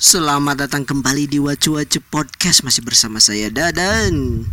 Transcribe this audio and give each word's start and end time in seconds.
Selamat 0.00 0.56
datang 0.64 0.88
kembali 0.88 1.28
di 1.28 1.36
Wacu 1.36 1.76
Wacu 1.76 2.00
Podcast 2.00 2.64
Masih 2.64 2.80
bersama 2.80 3.20
saya 3.20 3.52
Dadan 3.52 4.48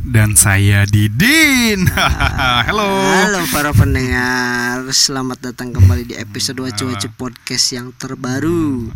dan 0.00 0.32
saya 0.32 0.88
Didin. 0.88 1.84
Halo. 2.64 2.88
Halo 2.88 3.44
para 3.52 3.76
pendengar 3.76 4.88
Selamat 4.96 5.52
datang 5.52 5.76
kembali 5.76 6.08
di 6.08 6.14
episode 6.16 6.56
Wacu 6.64 6.88
Wacu 6.88 7.12
Podcast 7.12 7.76
yang 7.76 7.92
terbaru 7.92 8.88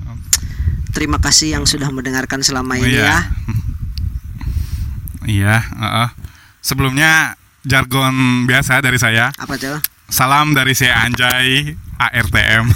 Terima 0.97 1.21
kasih 1.21 1.61
yang 1.61 1.69
sudah 1.69 1.93
mendengarkan 1.93 2.41
selama 2.41 2.81
Oh, 2.81 2.81
ini 2.81 2.97
iya. 2.97 3.05
ya 3.05 3.19
Iya, 5.37 5.57
heeh. 5.61 6.09
Sebelumnya 6.65 7.37
jargon 7.65 8.45
biasa 8.49 8.81
dari 8.81 8.97
saya. 8.97 9.33
Apa 9.37 9.61
tuh? 9.61 9.81
Salam 10.09 10.57
dari 10.57 10.73
saya 10.73 11.05
Anjay 11.05 11.77
ARTM. 11.97 12.73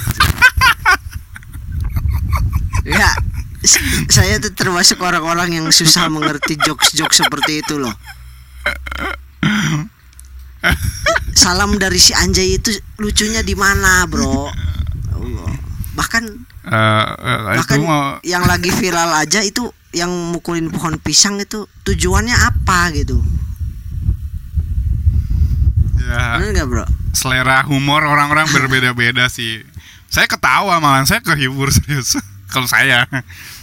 Ya 2.88 3.12
saya 4.06 4.38
tuh 4.38 4.54
termasuk 4.54 5.02
orang-orang 5.02 5.58
yang 5.58 5.66
susah 5.74 6.06
mengerti 6.06 6.54
jokes-jokes 6.62 7.26
seperti 7.26 7.58
itu 7.58 7.74
loh 7.74 7.90
Salam 11.34 11.74
dari 11.74 11.98
si 11.98 12.14
Anjay 12.14 12.58
itu 12.58 12.70
lucunya 13.02 13.42
di 13.42 13.58
mana 13.58 14.06
bro 14.06 14.46
Allah. 15.10 15.50
Bahkan 15.98 16.22
Eh, 16.68 17.06
eh, 17.16 17.40
bahkan 17.56 17.80
mau 17.80 18.20
yang 18.20 18.44
lagi 18.44 18.68
viral 18.68 19.08
aja 19.16 19.40
itu 19.40 19.72
yang 19.96 20.12
mukulin 20.12 20.68
pohon 20.68 21.00
pisang 21.00 21.40
itu 21.40 21.64
tujuannya 21.80 22.36
apa 22.36 22.92
gitu 22.92 23.24
ya, 25.96 26.36
bener 26.36 26.52
nggak 26.52 26.68
bro 26.68 26.84
selera 27.16 27.64
humor 27.64 28.04
orang-orang 28.04 28.44
berbeda-beda 28.52 29.32
sih. 29.32 29.64
Saya 30.12 30.28
ketawa 30.28 30.76
malah 30.76 31.08
saya 31.08 31.24
kehibur 31.24 31.72
serius. 31.72 32.20
Kalau 32.48 32.66
saya. 32.66 33.04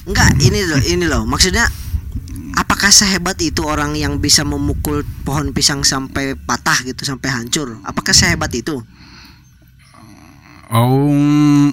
Enggak 0.05 0.37
ini 0.39 0.61
loh 0.65 0.81
ini 0.85 1.05
loh 1.09 1.25
maksudnya 1.25 1.65
apakah 2.55 2.93
sehebat 2.93 3.35
itu 3.41 3.65
orang 3.65 3.97
yang 3.97 4.21
bisa 4.21 4.45
memukul 4.45 5.03
pohon 5.25 5.51
pisang 5.51 5.83
sampai 5.83 6.37
patah 6.37 6.77
gitu 6.85 7.03
sampai 7.03 7.27
hancur 7.33 7.81
apakah 7.83 8.13
sehebat 8.15 8.53
itu 8.55 8.79
Oh, 10.65 11.69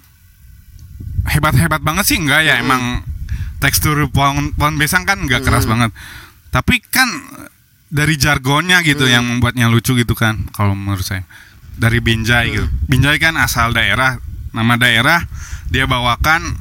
hebat-hebat 1.24 1.80
banget 1.80 2.04
sih 2.12 2.18
enggak 2.20 2.44
ya 2.44 2.60
Mm-mm. 2.60 2.64
emang 2.68 2.82
tekstur 3.56 3.96
pohon 4.12 4.52
pohon 4.52 4.76
pisang 4.76 5.08
kan 5.08 5.16
enggak 5.16 5.40
keras 5.46 5.64
Mm-mm. 5.64 5.88
banget. 5.88 5.90
Tapi 6.52 6.84
kan 6.92 7.08
dari 7.88 8.20
jargonnya 8.20 8.84
gitu 8.84 9.08
Mm. 9.08 9.12
yang 9.12 9.24
membuatnya 9.24 9.72
lucu 9.72 9.96
gitu 9.96 10.12
kan 10.12 10.44
kalau 10.52 10.76
menurut 10.76 11.04
saya. 11.04 11.24
Dari 11.72 12.04
Binjai 12.04 12.52
Mm. 12.52 12.52
gitu. 12.52 12.66
Binjai 12.84 13.16
kan 13.16 13.40
asal 13.40 13.72
daerah, 13.72 14.20
nama 14.52 14.76
daerah 14.76 15.24
dia 15.72 15.88
bawakan 15.88 16.52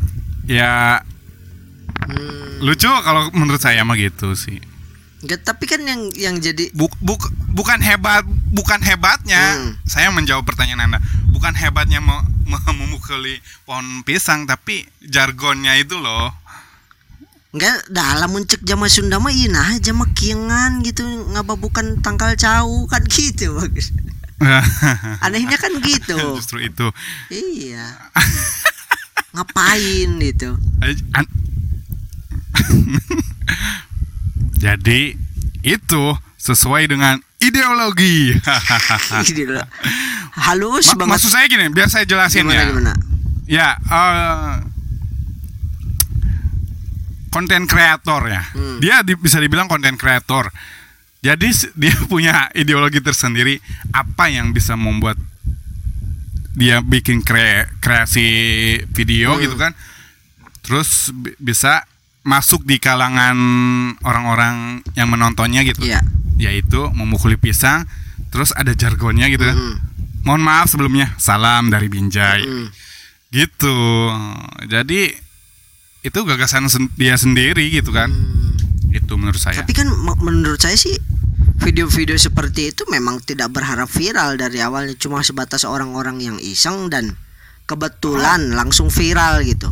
ya 0.45 1.01
Hmm, 2.01 2.57
lucu 2.59 2.89
kalau 3.05 3.29
menurut 3.31 3.61
saya 3.61 3.81
mah 3.81 3.93
gitu 3.93 4.33
sih. 4.33 4.57
enggak 5.21 5.45
tapi 5.45 5.63
kan 5.63 5.79
yang 5.79 6.09
yang 6.11 6.35
jadi 6.35 6.73
Buk, 6.73 6.89
buk, 6.97 7.21
bukan 7.47 7.77
hebat, 7.77 8.25
bukan 8.49 8.81
hebatnya. 8.81 9.37
Hmm. 9.53 9.77
Saya 9.85 10.09
menjawab 10.09 10.41
pertanyaan 10.41 10.89
Anda. 10.89 10.99
Bukan 11.29 11.53
hebatnya 11.53 12.01
me- 12.01 12.25
me- 12.43 12.73
memukuli 12.75 13.37
pohon 13.63 14.01
pisang, 14.01 14.43
tapi 14.43 14.81
jargonnya 14.99 15.77
itu 15.77 15.93
loh. 15.95 16.33
enggak 17.51 17.83
dalam 17.85 18.31
muncik 18.31 18.63
jama 18.63 18.87
Sunda 18.87 19.19
mah 19.19 19.35
nah 19.45 19.75
jama 19.77 20.07
kiengan 20.09 20.79
gitu 20.81 21.03
ngapa 21.03 21.53
bukan 21.53 21.99
tangkal 21.99 22.31
cau 22.33 22.87
kan 22.87 23.03
gitu 23.11 23.51
bagus 23.53 23.91
anehnya 25.27 25.59
kan 25.59 25.75
gitu 25.77 26.15
Justru 26.33 26.63
itu. 26.63 26.87
iya 27.29 27.91
ngapain 29.31 30.09
gitu 30.19 30.55
Eh, 30.81 30.95
Jadi 34.57 35.17
itu 35.61 36.03
sesuai 36.37 36.85
dengan 36.85 37.17
ideologi. 37.37 38.33
Halus 40.31 40.93
Ma- 40.93 40.97
banget 40.97 41.11
maksud 41.11 41.29
saya 41.29 41.45
gini, 41.45 41.69
biar 41.69 41.87
saya 41.87 42.05
jelasin 42.05 42.45
gimana 42.45 42.55
ya. 42.55 42.65
gimana 42.67 42.93
Ya, 43.45 43.69
eh, 43.77 44.53
konten 47.29 47.65
kreator 47.65 48.21
ya. 48.25 48.41
Hmm. 48.51 48.79
Dia 48.79 49.01
di- 49.01 49.17
bisa 49.17 49.37
dibilang 49.37 49.67
konten 49.67 49.95
kreator. 49.95 50.49
Jadi 51.21 51.49
dia 51.81 51.95
punya 52.05 52.47
ideologi 52.53 52.99
tersendiri 52.99 53.59
apa 53.91 54.29
yang 54.29 54.49
bisa 54.51 54.73
membuat 54.73 55.17
dia 56.53 56.79
bikin 56.79 57.21
kre- 57.21 57.69
kreasi 57.77 58.27
video 58.87 59.35
Hmm. 59.35 59.41
gitu 59.41 59.55
kan. 59.55 59.71
Terus 60.61 61.09
bi- 61.11 61.35
bisa 61.37 61.83
masuk 62.21 62.63
di 62.63 62.77
kalangan 62.77 63.35
orang-orang 63.99 64.55
yang 64.93 65.07
menontonnya 65.07 65.63
gitu. 65.63 65.81
Iya. 65.81 66.01
Yaitu 66.37 66.89
memukuli 66.91 67.33
pisang, 67.33 67.85
terus 68.29 68.51
ada 68.51 68.71
jargonnya 68.71 69.25
gitu 69.27 69.41
kan. 69.43 69.57
Hmm. 69.57 69.77
Mohon 70.21 70.41
maaf 70.43 70.67
sebelumnya, 70.67 71.17
salam 71.17 71.67
dari 71.67 71.89
Binjai 71.89 72.41
Hmm. 72.41 72.67
gitu 73.31 73.77
jadi 74.67 75.01
itu 76.01 76.19
gagasan 76.21 76.67
sen- 76.67 76.91
dia 76.93 77.15
sendiri 77.15 77.71
gitu 77.71 77.89
kan 77.89 78.11
Hmm. 78.11 78.91
itu 78.91 79.13
menurut 79.15 79.39
saya 79.39 79.63
Tapi 79.63 79.71
kan 79.71 79.87
me- 79.87 80.19
menurut 80.19 80.59
saya 80.59 80.75
sih 80.75 80.91
video-video 81.61 82.17
seperti 82.17 82.69
itu 82.69 82.83
memang 82.87 83.21
tidak 83.21 83.49
berharap 83.49 83.87
viral 83.87 84.35
dari 84.35 84.59
awalnya 84.59 84.93
cuma 84.95 85.21
sebatas 85.21 85.61
orang-orang 85.63 86.17
yang 86.19 86.37
iseng 86.37 86.89
dan 86.89 87.13
kebetulan 87.63 88.51
langsung 88.51 88.89
viral 88.89 89.39
gitu. 89.41 89.69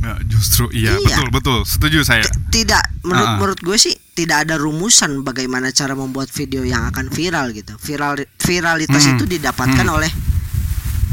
Ya, 0.00 0.20
justru 0.22 0.68
iya, 0.70 0.92
Iya. 0.92 1.16
betul 1.16 1.28
betul 1.30 1.58
setuju 1.62 2.04
saya 2.04 2.20
T- 2.20 2.60
Tidak 2.60 3.00
menurut 3.02 3.24
Ah. 3.26 3.36
menurut 3.36 3.56
gue 3.58 3.76
sih 3.78 3.94
tidak 4.12 4.44
ada 4.44 4.56
rumusan 4.56 5.22
bagaimana 5.22 5.70
cara 5.70 5.92
membuat 5.92 6.28
video 6.28 6.60
yang 6.60 6.84
akan 6.86 7.08
viral 7.08 7.52
gitu. 7.52 7.72
Viral 7.78 8.12
viralitas 8.36 9.00
Hmm. 9.02 9.16
itu 9.16 9.24
didapatkan 9.26 9.80
Hmm. 9.82 9.96
oleh 9.96 10.12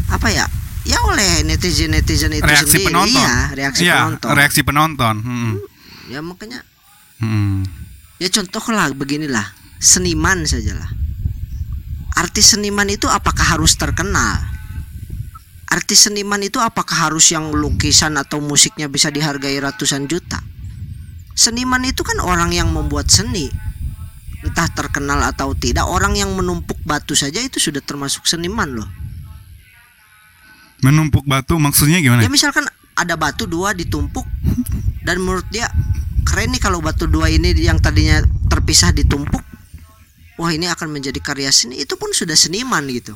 apa 0.09 0.27
ya? 0.27 0.43
Ya 0.81 0.97
oleh 1.03 1.45
netizen-netizen 1.45 2.33
itu 2.33 2.43
reaksi 2.43 2.67
sendiri. 2.73 2.87
penonton 2.89 3.21
Iya, 3.21 3.35
reaksi 3.53 3.81
Iya, 3.81 3.95
penonton. 4.01 4.29
reaksi 4.33 4.61
penonton 4.61 5.15
Hmm. 5.19 5.53
Ya 6.07 6.19
makanya 6.19 6.59
Hmm. 7.17 7.63
Ya 8.21 8.29
contoh 8.29 8.61
lah 8.69 8.93
beginilah. 8.93 9.49
Seniman 9.81 10.45
sajalah. 10.45 10.93
Artis 12.13 12.53
seniman 12.53 12.85
itu 12.85 13.09
apakah 13.09 13.57
harus 13.57 13.73
terkenal? 13.73 14.37
Artis 15.65 16.05
seniman 16.05 16.37
itu 16.45 16.61
apakah 16.61 17.09
harus 17.09 17.33
yang 17.33 17.49
lukisan 17.49 18.13
atau 18.21 18.37
musiknya 18.37 18.85
bisa 18.85 19.09
dihargai 19.09 19.57
ratusan 19.57 20.05
juta? 20.05 20.37
Seniman 21.33 21.81
itu 21.81 22.05
kan 22.05 22.21
orang 22.21 22.53
yang 22.53 22.69
membuat 22.69 23.09
seni. 23.09 23.49
Entah 24.41 24.69
terkenal 24.73 25.21
atau 25.21 25.53
tidak 25.53 25.85
Orang 25.85 26.17
yang 26.17 26.33
menumpuk 26.33 26.77
batu 26.81 27.13
saja 27.13 27.41
itu 27.41 27.57
sudah 27.57 27.81
termasuk 27.81 28.29
seniman 28.29 28.69
loh. 28.69 28.89
Menumpuk 30.85 31.25
batu 31.25 31.57
maksudnya 31.57 31.97
gimana? 31.97 32.21
Ya 32.21 32.29
misalkan 32.29 32.69
ada 32.93 33.17
batu 33.17 33.45
dua 33.45 33.73
ditumpuk 33.77 34.25
Dan 35.05 35.21
menurut 35.21 35.45
dia 35.53 35.69
keren 36.31 36.55
nih 36.55 36.63
kalau 36.63 36.79
batu 36.79 37.11
dua 37.11 37.27
ini 37.27 37.51
yang 37.59 37.83
tadinya 37.83 38.23
terpisah 38.47 38.95
ditumpuk. 38.95 39.43
Wah 40.39 40.51
ini 40.55 40.71
akan 40.71 40.87
menjadi 40.95 41.19
karya 41.19 41.51
seni. 41.51 41.83
Itu 41.83 41.99
pun 41.99 42.15
sudah 42.15 42.39
seniman 42.39 42.87
gitu. 42.87 43.11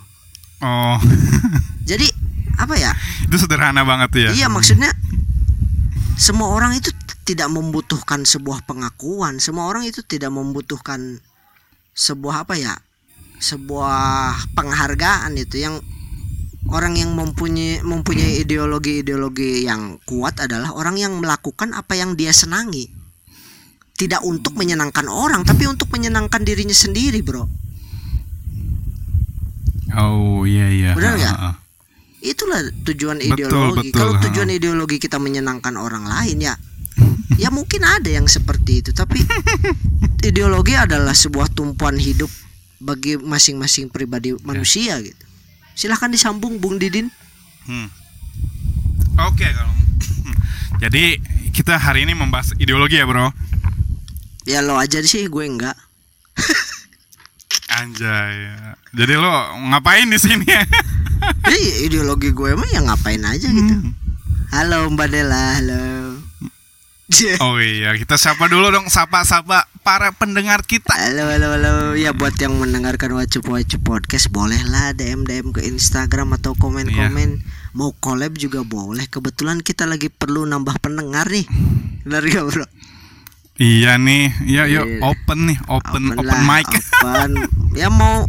Oh. 0.59 0.99
Jadi 1.89 2.11
apa 2.59 2.75
ya? 2.75 2.91
Itu 3.23 3.39
sederhana 3.39 3.87
banget 3.87 4.07
tuh 4.11 4.21
ya? 4.27 4.31
Iya 4.35 4.47
maksudnya 4.51 4.91
Semua 6.15 6.55
orang 6.55 6.75
itu 6.75 6.91
tidak 7.23 7.47
membutuhkan 7.51 8.27
sebuah 8.27 8.67
pengakuan. 8.67 9.39
Semua 9.39 9.71
orang 9.71 9.87
itu 9.87 10.03
tidak 10.03 10.35
membutuhkan 10.35 11.23
Sebuah 11.95 12.43
apa 12.43 12.59
ya? 12.59 12.75
Sebuah 13.39 14.35
penghargaan 14.55 15.31
itu. 15.39 15.63
Yang 15.63 15.83
Orang 16.65 16.97
yang 16.97 17.13
mempunyai 17.13 17.85
mempunyai 17.85 18.41
ideologi-ideologi 18.41 19.69
yang 19.69 20.01
kuat 20.01 20.41
adalah 20.41 20.73
orang 20.73 20.97
yang 20.97 21.13
melakukan 21.21 21.77
apa 21.77 21.93
yang 21.93 22.17
dia 22.17 22.33
senangi. 22.33 22.89
Tidak 23.95 24.21
untuk 24.27 24.59
menyenangkan 24.59 25.07
orang, 25.07 25.47
tapi 25.47 25.71
untuk 25.71 25.87
menyenangkan 25.87 26.43
dirinya 26.43 26.75
sendiri, 26.75 27.23
bro. 27.23 27.47
oh 29.95 30.43
iya 30.43 30.67
iya 30.67 30.91
Benar 30.91 31.15
nggak? 31.15 31.35
Ha, 31.35 31.39
ha, 31.39 31.51
ha. 31.55 31.63
Itulah 32.19 32.59
tujuan 32.83 33.21
Betul, 33.21 33.31
ideologi. 33.31 33.87
betul, 33.93 33.95
Kalau 33.95 34.13
ha. 34.17 34.21
tujuan 34.27 34.49
ideologi 34.51 34.97
kita 34.99 35.15
menyenangkan 35.21 35.77
orang 35.77 36.03
lain 36.03 36.41
ya, 36.41 36.57
ya 37.37 37.53
mungkin 37.53 37.85
ada 37.85 38.09
yang 38.09 38.25
seperti 38.27 38.81
itu. 38.83 38.91
Tapi 38.91 39.21
ideologi 40.29 40.73
adalah 40.75 41.13
sebuah 41.13 41.53
tumpuan 41.53 41.95
hidup 41.95 42.27
bagi 42.81 43.15
masing-masing 43.15 43.87
pribadi 43.87 44.35
manusia 44.43 44.99
gitu. 44.99 45.23
Silahkan 45.71 46.11
disambung, 46.11 46.59
Bung 46.59 46.75
Didin. 46.75 47.07
Hmm. 47.65 47.89
oke 49.17 49.41
kalau 49.41 49.73
jadi 50.77 51.17
kita 51.49 51.81
hari 51.81 52.05
ini 52.05 52.13
membahas 52.13 52.53
ideologi 52.61 53.01
ya 53.01 53.09
bro 53.09 53.33
Ya 54.45 54.61
lo 54.61 54.77
aja 54.77 55.01
sih, 55.01 55.25
gue 55.25 55.41
enggak. 55.41 55.73
Anjay. 57.81 58.53
Jadi 58.93 59.13
lo 59.17 59.33
ngapain 59.73 60.05
di 60.05 60.21
sini? 60.21 60.45
Jadi 61.41 61.61
ideologi 61.89 62.29
gue 62.29 62.53
mah 62.53 62.69
ya 62.69 62.85
ngapain 62.85 63.25
aja 63.25 63.49
gitu. 63.49 63.73
Hmm. 63.73 63.97
Halo 64.53 64.85
Mbak 64.93 65.07
Dela, 65.09 65.57
halo. 65.57 65.83
Oh 67.37 67.61
iya, 67.61 67.93
kita 67.93 68.17
sapa 68.17 68.49
dulu 68.49 68.73
dong, 68.73 68.89
sapa-sapa 68.89 69.69
para 69.85 70.09
pendengar 70.13 70.65
kita. 70.65 70.89
Halo, 70.89 71.29
halo, 71.29 71.53
halo. 71.53 71.73
Ya 71.93 72.17
buat 72.17 72.33
yang 72.41 72.57
mendengarkan 72.57 73.13
Wacup 73.13 73.45
Wacup 73.45 73.81
Podcast 73.85 74.33
bolehlah 74.33 74.89
DM 74.97 75.21
DM 75.21 75.53
ke 75.53 75.61
Instagram 75.69 76.33
atau 76.33 76.57
komen-komen. 76.57 77.45
Mau 77.77 77.93
collab 78.01 78.33
juga 78.41 78.65
boleh. 78.65 79.05
Kebetulan 79.05 79.61
kita 79.61 79.85
lagi 79.85 80.09
perlu 80.09 80.49
nambah 80.49 80.81
pendengar 80.81 81.29
nih. 81.29 81.45
Benar 82.09 82.25
gak 82.25 82.45
bro? 82.49 82.65
Iya 83.55 83.95
nih, 83.95 84.35
ya 84.51 84.67
yuk 84.67 84.83
Iya. 84.83 84.99
open 84.99 85.39
nih, 85.47 85.57
open 85.71 86.03
open, 86.11 86.27
lah, 86.27 86.43
mic. 86.43 86.67
Open. 86.67 87.31
Ya 87.79 87.91
mau. 87.91 88.23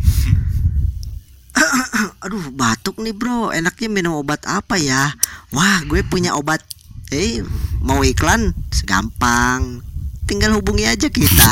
Aduh 2.27 2.51
batuk 2.55 2.99
nih 2.99 3.15
bro. 3.15 3.55
Enaknya 3.55 3.87
minum 3.87 4.19
obat 4.19 4.43
apa 4.47 4.75
ya? 4.75 5.15
Wah 5.55 5.83
gue 5.87 6.03
punya 6.07 6.35
obat. 6.35 6.63
Eh 7.15 7.43
mau 7.79 8.03
iklan? 8.03 8.51
Gampang. 8.87 9.83
Tinggal 10.27 10.55
hubungi 10.59 10.87
aja 10.87 11.07
kita. 11.07 11.51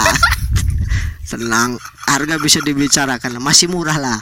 Senang. 1.30 1.78
Harga 2.06 2.38
bisa 2.42 2.58
dibicarakan. 2.62 3.38
Masih 3.38 3.70
murah 3.70 3.98
lah. 3.98 4.18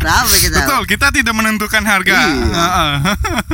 Berapa 0.00 0.32
kita? 0.36 0.64
Betul, 0.64 0.82
kita 0.88 1.06
tidak 1.12 1.34
menentukan 1.36 1.84
harga. 1.84 2.16
Iya. 2.28 2.68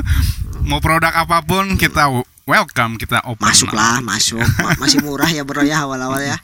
Mau 0.71 0.83
produk 0.83 1.11
apa 1.15 1.43
pun 1.43 1.75
kita 1.79 2.11
welcome, 2.51 2.95
kita 2.95 3.19
open. 3.27 3.43
Masuklah, 3.43 3.99
masuk. 3.99 4.39
Ma- 4.63 4.79
Masih 4.79 5.03
murah 5.03 5.27
ya 5.27 5.43
bro 5.43 5.67
ya 5.67 5.83
awal-awal 5.83 6.23
ya. 6.23 6.39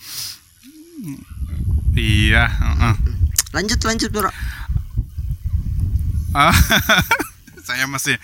Iya. 1.94 2.50
heeh. 2.50 2.94
Lanjut 3.54 3.78
lanjut 3.80 4.10
bro. 4.10 4.26
Ah, 6.34 6.50
Saya 7.66 7.86
masih 7.86 8.18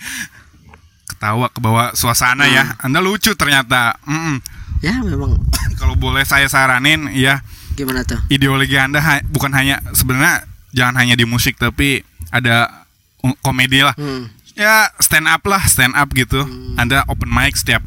ketawa 1.07 1.47
ke 1.47 1.63
bawah 1.63 1.95
suasana 1.95 2.51
ya. 2.51 2.67
Hmm. 2.67 2.91
Anda 2.91 2.99
lucu 2.99 3.31
ternyata. 3.33 3.95
Mm-mm. 4.03 4.43
Ya 4.83 4.99
memang 4.99 5.39
Kalau 5.79 5.95
boleh 5.95 6.27
saya 6.27 6.51
saranin, 6.51 7.07
ya 7.09 7.39
gimana 7.79 8.03
tuh? 8.03 8.19
ideologi 8.27 8.75
Anda 8.75 8.99
ha- 8.99 9.23
bukan 9.23 9.55
hanya 9.55 9.79
sebenarnya 9.95 10.43
jangan 10.75 10.99
hanya 10.99 11.15
di 11.15 11.23
musik 11.23 11.55
tapi 11.55 12.03
ada 12.27 12.83
uh, 13.23 13.31
komedi 13.39 13.79
lah. 13.79 13.95
Hmm. 13.95 14.27
Ya 14.59 14.91
stand 14.99 15.23
up 15.25 15.39
lah, 15.43 15.63
stand 15.63 15.95
up 15.95 16.11
gitu. 16.11 16.43
Anda 16.75 17.07
open 17.07 17.27
mic 17.27 17.55
setiap 17.55 17.79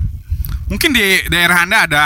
mungkin 0.66 0.90
di 0.90 1.04
daerah 1.28 1.62
Anda 1.62 1.84
ada 1.84 2.04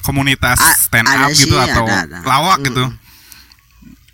komunitas 0.00 0.54
A- 0.56 0.78
stand 0.78 1.02
ada 1.04 1.26
up 1.26 1.34
gitu 1.34 1.50
sih, 1.50 1.66
atau 1.66 1.82
ada, 1.82 2.06
ada. 2.06 2.18
lawak 2.22 2.62
Mm. 2.62 2.64
gitu. 2.64 2.84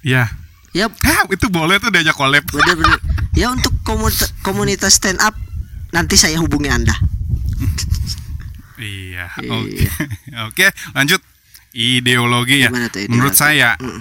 Ya, 0.00 0.32
Yap, 0.72 0.94
Hah, 1.02 1.26
itu 1.28 1.50
boleh 1.50 1.76
tuh 1.76 1.90
diajak 1.90 2.14
collab. 2.14 2.46
bener-bener. 2.46 2.96
Ya 3.34 3.50
untuk 3.50 3.74
komunitas, 3.82 4.32
komunitas 4.40 4.94
stand 4.94 5.18
up 5.18 5.34
nanti 5.90 6.14
saya 6.14 6.38
hubungi 6.38 6.70
anda. 6.70 6.94
Iya, 8.78 9.28
Iya. 9.36 9.50
oke. 9.52 9.84
Oke, 10.48 10.66
lanjut 10.94 11.20
ideologi 11.70 12.64
ya. 12.64 12.72
Gimana 12.72 12.88
ideologi? 12.88 13.10
Menurut 13.10 13.34
saya 13.34 13.76
Mm. 13.76 14.00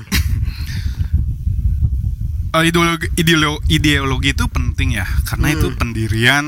Eh, 2.49 2.63
ideologi 2.65 3.07
ideolo- 3.15 3.61
ideologi 3.67 4.33
itu 4.33 4.45
penting 4.47 4.95
ya, 4.95 5.05
karena 5.25 5.47
Hmm. 5.49 5.55
itu 5.59 5.67
pendirian 5.75 6.45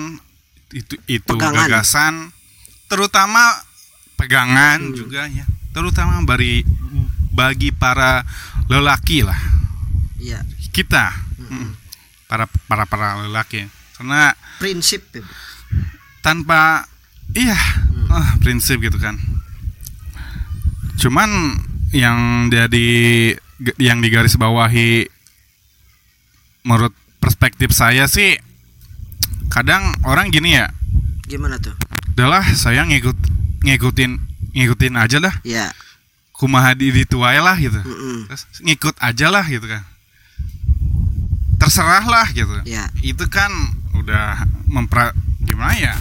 itu 0.72 0.96
itu 1.06 1.28
Pegangan. 1.28 1.68
gagasan 1.68 2.14
terutama 2.88 3.42
pegangan 4.16 4.80
Hmm. 4.92 4.96
juga 4.96 5.28
ya. 5.28 5.44
Terutama 5.72 6.20
bagi 6.24 6.64
bagi 7.32 7.72
para 7.72 8.24
lelaki 8.68 9.24
lah. 9.24 9.40
Iya, 10.18 10.44
Kita 10.72 11.12
Hmm. 11.12 11.68
mm, 11.68 11.70
para 12.26 12.48
para 12.66 12.84
para 12.86 13.08
lelaki. 13.24 13.68
Karena 13.96 14.32
prinsip. 14.58 15.04
ya, 15.12 15.22
tanpa 16.22 16.88
iya 17.34 17.56
Hmm. 17.56 18.08
ah, 18.08 18.30
prinsip 18.40 18.80
gitu 18.80 18.96
kan 18.96 19.16
cuman 20.98 21.58
yang 21.92 22.48
jadi 22.48 22.90
yang 23.78 24.00
digaris 24.00 24.38
bawahi 24.38 25.10
menurut 26.62 26.94
perspektif 27.22 27.74
saya 27.74 28.06
sih 28.10 28.38
kadang 29.50 29.94
orang 30.08 30.30
gini 30.30 30.58
ya. 30.58 30.70
Gimana 31.28 31.58
tuh? 31.62 31.74
adalah 32.22 32.46
saya 32.54 32.86
ngikut 32.86 33.18
ngikutin 33.66 34.12
ngikutin 34.54 34.94
aja 34.94 35.18
lah. 35.18 35.34
Ya, 35.42 35.74
kumaha 36.38 36.78
di 36.78 36.94
dituai 36.94 37.42
lah 37.42 37.58
gitu. 37.58 37.82
Mm-mm. 37.82 38.30
Terus 38.30 38.44
ngikut 38.62 38.94
aja 39.02 39.34
lah 39.34 39.42
gitu 39.50 39.66
kan. 39.66 39.82
Terserah 41.58 42.06
lah 42.06 42.30
gitu. 42.30 42.52
Ya, 42.70 42.94
itu 43.02 43.26
kan 43.26 43.50
udah 43.98 44.46
mempra 44.70 45.18
gimana 45.42 45.74
ya? 45.74 45.94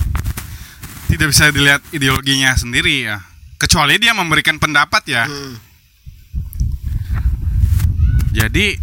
Tidak 1.09 1.25
bisa 1.25 1.49
dilihat 1.49 1.81
ideologinya 1.89 2.53
sendiri 2.53 3.09
ya. 3.09 3.25
Kecuali 3.57 3.97
dia 3.97 4.13
memberikan 4.13 4.61
pendapat 4.61 5.03
ya. 5.09 5.25
Mm. 5.25 5.57
jadi 8.31 8.79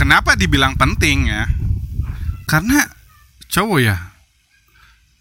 kenapa 0.00 0.32
dibilang 0.32 0.72
penting 0.74 1.28
ya 1.28 1.44
karena 2.44 2.88
cowok 3.46 3.78
ya 3.78 3.96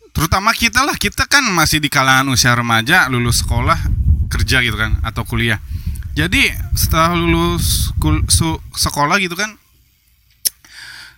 terutama 0.09 0.51
kita 0.51 0.81
lah 0.81 0.95
kita 0.95 1.23
kan 1.25 1.43
masih 1.45 1.77
di 1.77 1.87
kalangan 1.87 2.27
usia 2.29 2.51
remaja 2.51 3.05
lulus 3.07 3.43
sekolah 3.43 3.77
kerja 4.27 4.61
gitu 4.61 4.75
kan 4.75 4.97
atau 5.01 5.23
kuliah 5.23 5.59
jadi 6.13 6.55
setelah 6.73 7.11
lulus 7.11 7.91
kul- 7.97 8.23
su- 8.27 8.63
sekolah 8.71 9.19
gitu 9.19 9.35
kan 9.35 9.53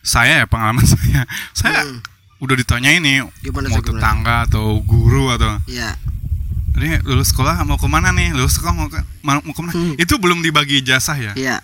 saya 0.01 0.43
ya 0.43 0.45
pengalaman 0.45 0.81
saya 0.89 1.23
saya 1.53 1.79
Hmm. 1.81 2.01
udah 2.41 2.55
ditanya 2.57 2.89
ini 2.91 3.21
Gimana 3.39 3.69
mau 3.69 3.77
tuh, 3.79 3.93
gimana? 3.93 4.01
tetangga 4.01 4.35
atau 4.49 4.81
guru 4.81 5.29
atau 5.29 5.61
ya, 5.65 5.93
ini 6.73 6.97
lulus 7.03 7.29
sekolah 7.29 7.61
mau 7.61 7.77
ke 7.77 7.85
mana 7.85 8.09
nih 8.09 8.33
lulus 8.33 8.57
sekolah 8.57 8.73
mau 8.73 8.87
ke 8.89 8.97
mau 9.21 9.37
mau 9.39 9.53
ke 9.53 9.61
mana 9.61 9.73
Hmm. 9.73 9.93
itu 9.95 10.17
belum 10.17 10.41
dibagi 10.41 10.81
ijazah 10.81 11.15
ya 11.15 11.33
ya. 11.37 11.57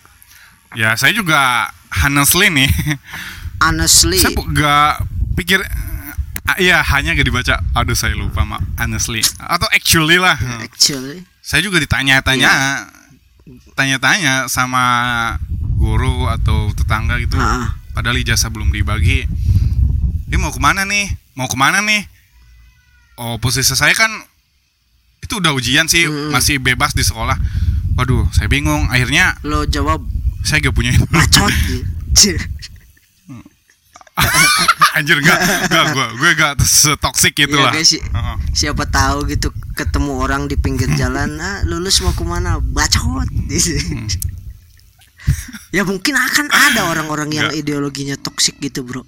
ya 0.74 0.94
saya 0.94 1.12
juga 1.12 1.70
honestly 1.94 2.48
nih. 2.50 2.69
Honestly, 3.57 4.22
saya 4.22 4.38
gak 4.54 5.01
pikir 5.34 5.57
ah, 6.45 6.57
iya 6.57 6.86
hanya 6.86 7.18
gak 7.18 7.25
dibaca. 7.25 7.56
Aduh 7.74 7.98
saya 7.98 8.13
lupa 8.13 8.45
mak. 8.45 8.62
Honestly. 8.78 9.25
Atau 9.39 9.66
actually 9.69 10.22
lah. 10.22 10.38
Actually, 10.62 11.25
saya 11.42 11.66
juga 11.66 11.81
ditanya-tanya 11.81 12.51
Iya. 12.54 12.86
tanya-tanya 13.74 14.34
sama 14.45 14.84
guru 15.74 16.28
atau 16.28 16.69
tetangga 16.74 17.18
gitu. 17.18 17.38
Ah. 17.38 17.74
padahal 17.92 18.22
ijazah 18.22 18.54
belum 18.54 18.69
dibagi. 18.69 19.25
Dia 20.28 20.38
mau 20.38 20.53
ke 20.53 20.62
mana 20.62 20.86
nih? 20.86 21.10
Mau 21.34 21.50
ke 21.50 21.58
mana 21.58 21.82
nih? 21.82 22.06
Oh 23.17 23.41
posisi 23.41 23.74
saya 23.74 23.98
kan 23.98 24.10
itu 25.17 25.41
udah 25.41 25.50
ujian 25.50 25.89
sih 25.89 26.06
Mm. 26.06 26.29
masih 26.29 26.62
bebas 26.62 26.94
di 26.94 27.01
sekolah. 27.01 27.34
Waduh 27.98 28.29
saya 28.29 28.46
bingung. 28.46 28.86
Akhirnya 28.94 29.34
lo 29.41 29.65
jawab 29.65 30.06
saya 30.41 30.62
gak 30.62 30.74
punya 30.74 30.91
bacot. 31.06 31.53
anjir 34.98 35.22
gak 35.22 35.39
gak 35.70 35.86
gue 35.94 36.08
gue 36.17 36.32
gak 36.34 36.53
setoksik 36.60 37.38
itu 37.38 37.53
Iya, 37.53 37.63
lah. 37.63 37.74
Heeh. 37.74 38.36
Siapa 38.51 38.84
tahu 38.86 39.29
gitu 39.29 39.48
ketemu 39.74 40.17
orang 40.17 40.46
di 40.46 40.58
pinggir 40.58 40.89
jalan, 40.91 41.38
ah 41.38 41.62
lulus 41.63 42.01
mau 42.01 42.10
ke 42.12 42.25
mana? 42.25 42.58
Bacot. 42.58 43.29
ya 45.70 45.84
mungkin 45.84 46.15
akan 46.15 46.48
ada 46.50 46.88
orang-orang 46.88 47.29
yang 47.29 47.48
Nggak. 47.48 47.60
ideologinya 47.60 48.15
toksik 48.15 48.58
gitu, 48.58 48.82
bro. 48.82 49.03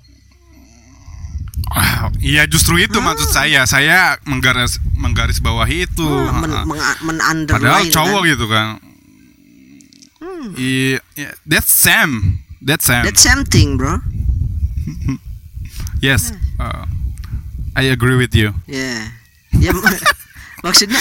Ah, 1.70 2.10
iya 2.20 2.46
justru 2.46 2.78
itu 2.78 2.98
maksud 2.98 3.30
saya 3.30 3.62
saya 3.64 4.18
menggaris 4.24 4.78
menggaris 4.96 5.38
bawahi 5.38 5.86
itu 5.86 6.02
Ah, 6.02 6.34
men, 6.36 6.50
men 6.66 7.18
padahal 7.46 7.86
underline, 7.86 7.94
cowok 7.94 8.22
kan. 8.22 8.30
gitu 8.32 8.46
kan 8.48 8.68
Hmm. 10.20 10.52
Iya, 10.54 11.00
iya, 11.16 11.32
that's 11.48 11.72
Sam 11.72 12.44
that's 12.60 12.84
Sam 12.86 13.08
That's 13.08 13.24
something, 13.24 13.80
bro. 13.80 14.04
yes 16.06 16.36
uh, 16.60 16.84
I 17.72 17.88
agree 17.88 18.20
with 18.20 18.36
you 18.36 18.52
Ya. 18.68 19.16
Ya 19.56 19.72
mak- 19.80 20.04
maksudnya 20.62 21.00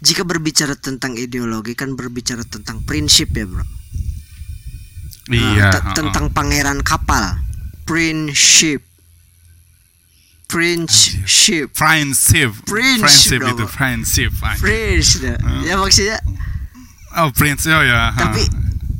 jika 0.00 0.24
berbicara 0.24 0.76
tentang 0.76 1.16
ideologi 1.16 1.72
kan 1.72 1.96
berbicara 1.96 2.44
tentang 2.44 2.84
prinsip 2.84 3.32
ya, 3.32 3.48
bro. 3.48 3.64
Nah, 3.64 5.32
iya 5.32 5.72
heeh. 5.72 5.94
tentang 5.96 6.28
pangeran 6.28 6.84
kapal. 6.84 7.40
Prinsip. 7.88 8.84
Prinsip. 10.44 11.72
friendship 11.72 12.52
Friendship 12.68 13.00
friendship 13.00 13.40
dong. 13.40 13.56
itu 13.56 13.64
friendship 13.66 14.32
anjir. 14.44 14.60
Prince 14.60 15.10
dah. 15.24 15.36
Ya 15.64 15.74
maksudnya 15.80 16.20
oh 17.20 17.30
prince 17.34 17.66
oh 17.70 17.82
ya 17.82 18.10
tapi 18.16 18.46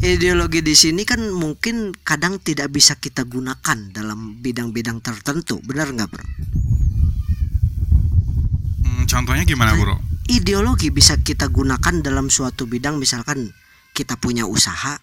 ideologi 0.04 0.61
di 0.61 0.76
sini 0.76 1.02
kan 1.09 1.21
mungkin 1.33 1.97
kadang 2.04 2.37
tidak 2.38 2.71
bisa 2.71 3.00
kita 3.00 3.25
gunakan 3.25 3.88
dalam 3.88 4.37
bidang-bidang 4.44 5.00
tertentu. 5.00 5.64
Benar 5.64 5.97
nggak, 5.97 6.09
Bro? 6.12 6.26
Hmm, 8.85 9.04
contohnya 9.09 9.49
gimana 9.49 9.73
bro 9.73 9.97
ideologi 10.28 10.88
bisa 10.88 11.21
kita 11.21 11.52
gunakan 11.52 12.00
dalam 12.00 12.33
suatu 12.33 12.64
bidang 12.64 12.97
misalkan 12.97 13.52
kita 13.92 14.16
punya 14.16 14.49
usaha 14.49 14.97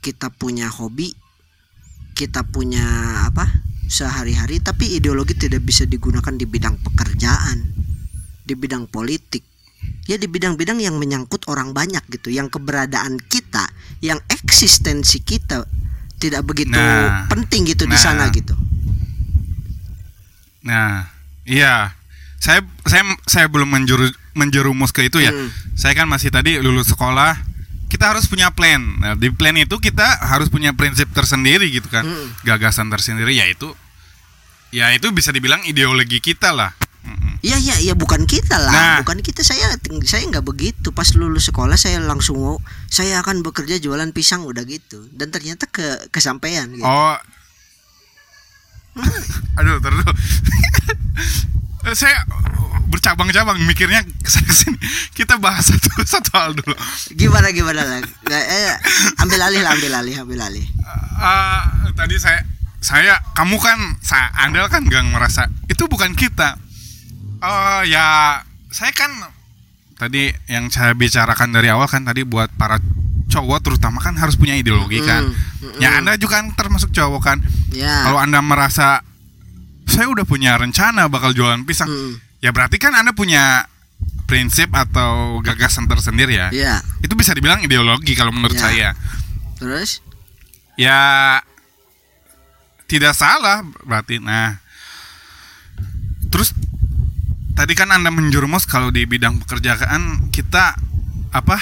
kita 0.00 0.32
punya 0.32 0.72
hobi 0.72 1.12
kita 2.16 2.44
punya 2.48 2.84
apa 3.28 3.44
sehari-hari 3.92 4.64
tapi 4.64 4.96
ideologi 4.96 5.36
tidak 5.36 5.60
bisa 5.68 5.84
digunakan 5.84 6.32
di 6.32 6.48
bidang 6.48 6.80
pekerjaan 6.80 7.76
di 8.42 8.54
bidang 8.56 8.88
politik 8.88 9.44
ya 10.04 10.18
di 10.18 10.26
bidang-bidang 10.26 10.82
yang 10.82 10.98
menyangkut 10.98 11.46
orang 11.46 11.70
banyak 11.70 12.02
gitu 12.10 12.34
yang 12.34 12.50
keberadaan 12.50 13.22
kita 13.30 13.70
yang 14.02 14.18
eksistensi 14.26 15.22
kita 15.22 15.62
tidak 16.18 16.42
begitu 16.46 16.74
Nah. 16.74 17.26
penting 17.26 17.66
gitu 17.66 17.86
di 17.86 17.94
Nah. 17.94 18.02
sana 18.02 18.24
gitu 18.30 18.54
Nah, 20.62 21.10
iya. 21.42 21.94
Saya 22.42 22.62
saya 22.86 23.02
saya 23.26 23.46
belum 23.46 23.66
menjuru, 23.70 24.06
menjerumus 24.34 24.90
ke 24.90 25.06
itu 25.06 25.22
ya. 25.22 25.30
Hmm. 25.30 25.50
Saya 25.78 25.94
kan 25.94 26.06
masih 26.10 26.30
tadi 26.30 26.58
lulus 26.58 26.90
sekolah. 26.90 27.38
Kita 27.90 28.14
harus 28.14 28.24
punya 28.26 28.48
plan. 28.54 28.78
Nah, 28.78 29.14
di 29.18 29.28
plan 29.30 29.58
itu 29.58 29.76
kita 29.78 30.22
harus 30.22 30.48
punya 30.48 30.72
prinsip 30.72 31.10
tersendiri 31.12 31.66
gitu 31.70 31.86
kan. 31.92 32.06
Hmm. 32.06 32.30
Gagasan 32.42 32.88
tersendiri 32.88 33.36
yaitu 33.36 33.74
ya 34.72 34.88
itu 34.94 35.12
bisa 35.12 35.34
dibilang 35.34 35.60
ideologi 35.68 36.18
kita 36.18 36.50
lah. 36.54 36.72
Iya 37.42 37.58
iya 37.58 37.74
iya 37.82 37.94
bukan 37.98 38.22
kita 38.22 38.54
lah, 38.54 38.70
Nah. 38.70 38.96
bukan 39.02 39.18
kita 39.18 39.42
saya 39.42 39.74
saya 40.06 40.22
nggak 40.30 40.46
begitu. 40.46 40.94
Pas 40.94 41.10
lulus 41.18 41.50
sekolah 41.50 41.74
saya 41.74 41.98
langsung 41.98 42.38
mau 42.38 42.56
saya 42.86 43.18
akan 43.18 43.42
bekerja 43.42 43.82
jualan 43.82 44.14
pisang 44.14 44.46
udah 44.46 44.62
gitu. 44.62 45.10
Dan 45.10 45.34
ternyata 45.34 45.66
ke 45.66 46.06
kesampaian 46.14 46.70
gitu. 46.70 46.86
Oh. 46.86 47.18
Aduh, 49.58 49.82
terus. 49.82 50.06
saya 51.98 52.22
bercabang-cabang 52.86 53.58
mikirnya 53.66 54.06
ke 54.06 54.28
sana 54.30 54.52
sini. 54.54 54.78
Kita 55.10 55.40
bahas 55.42 55.66
satu 55.66 55.90
satu 56.06 56.30
hal 56.38 56.54
dulu. 56.54 56.76
Gimana 57.16 57.50
gimana 57.50 57.82
lah? 57.82 57.98
Eh, 58.30 58.74
ambil 59.18 59.40
alih 59.42 59.66
lah, 59.66 59.74
ambil 59.74 59.92
alih, 59.98 60.14
ambil 60.22 60.40
alih. 60.46 60.62
Eh, 60.62 61.60
tadi 61.98 62.16
saya 62.22 62.44
saya 62.78 63.18
kamu 63.34 63.58
kan 63.58 63.78
saya 63.98 64.30
anda 64.38 64.66
kan 64.66 64.82
gak 64.86 65.06
merasa 65.10 65.46
itu 65.70 65.86
bukan 65.86 66.14
kita 66.18 66.58
oh 67.42 67.80
ya 67.84 68.38
saya 68.70 68.92
kan 68.94 69.10
tadi 69.98 70.30
yang 70.48 70.70
saya 70.70 70.94
bicarakan 70.94 71.52
dari 71.52 71.68
awal 71.68 71.86
kan 71.86 72.02
tadi 72.02 72.22
buat 72.22 72.50
para 72.54 72.78
cowok 73.28 73.58
terutama 73.64 73.98
kan 73.98 74.12
harus 74.14 74.36
punya 74.36 74.54
ideologi 74.54 75.00
kan 75.00 75.24
Mm, 75.24 75.78
mm, 75.78 75.80
ya 75.80 75.90
mm. 75.94 75.98
anda 76.02 76.12
juga 76.16 76.40
kan 76.42 76.52
termasuk 76.54 76.90
cowok 76.90 77.22
kan 77.22 77.38
Ya. 77.72 78.04
kalau 78.04 78.20
anda 78.20 78.44
merasa 78.44 79.00
saya 79.88 80.04
udah 80.08 80.24
punya 80.24 80.56
rencana 80.56 81.08
bakal 81.08 81.32
jualan 81.32 81.64
pisang 81.64 81.88
Mm, 81.88 82.20
ya 82.40 82.50
berarti 82.52 82.76
kan 82.76 82.92
anda 82.92 83.12
punya 83.12 83.64
prinsip 84.26 84.72
atau 84.72 85.40
gagasan 85.40 85.86
tersendiri 85.86 86.36
ya 86.36 86.48
ya. 86.52 86.74
itu 87.00 87.12
bisa 87.12 87.32
dibilang 87.32 87.60
ideologi 87.60 88.12
kalau 88.12 88.32
menurut 88.32 88.56
Ya. 88.56 88.62
saya 88.62 88.88
Terus? 89.56 90.02
ya 90.74 91.00
tidak 92.84 93.14
salah 93.14 93.64
berarti 93.84 94.20
nah 94.20 94.60
terus 96.28 96.52
tadi 97.62 97.78
kan 97.78 97.94
anda 97.94 98.10
menjerumus 98.10 98.66
kalau 98.66 98.90
di 98.90 99.06
bidang 99.06 99.38
pekerjaan 99.38 100.34
kita 100.34 100.74
apa 101.30 101.56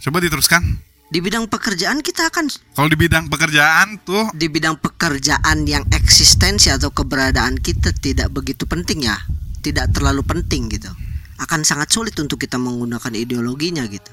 coba 0.00 0.24
diteruskan 0.24 0.64
Di 1.08 1.20
bidang 1.20 1.52
pekerjaan 1.52 2.00
kita 2.00 2.32
akan 2.32 2.48
kalau 2.72 2.88
di 2.88 2.96
bidang 2.96 3.28
pekerjaan 3.28 4.00
tuh 4.08 4.32
di 4.32 4.48
bidang 4.48 4.80
pekerjaan 4.80 5.68
yang 5.68 5.84
eksistensi 5.92 6.72
atau 6.72 6.88
keberadaan 6.96 7.60
kita 7.60 7.92
tidak 7.96 8.28
begitu 8.32 8.68
penting 8.68 9.08
ya. 9.08 9.16
Tidak 9.64 9.92
terlalu 9.96 10.20
penting 10.20 10.68
gitu. 10.68 10.92
Akan 11.40 11.64
sangat 11.64 11.88
sulit 11.92 12.12
untuk 12.20 12.36
kita 12.36 12.60
menggunakan 12.60 13.08
ideologinya 13.12 13.88
gitu. 13.88 14.12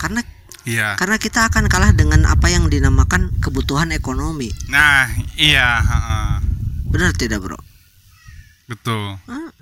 Karena 0.00 0.24
iya 0.64 0.96
karena 0.96 1.20
kita 1.20 1.52
akan 1.52 1.68
kalah 1.68 1.92
dengan 1.92 2.24
apa 2.24 2.48
yang 2.48 2.72
dinamakan 2.72 3.28
kebutuhan 3.44 3.92
ekonomi. 3.92 4.48
nah 4.72 5.08
iya. 5.36 5.84
Benar 6.88 7.12
tidak, 7.16 7.44
Bro? 7.44 7.60
betul 8.64 9.20
Ah. 9.28 9.59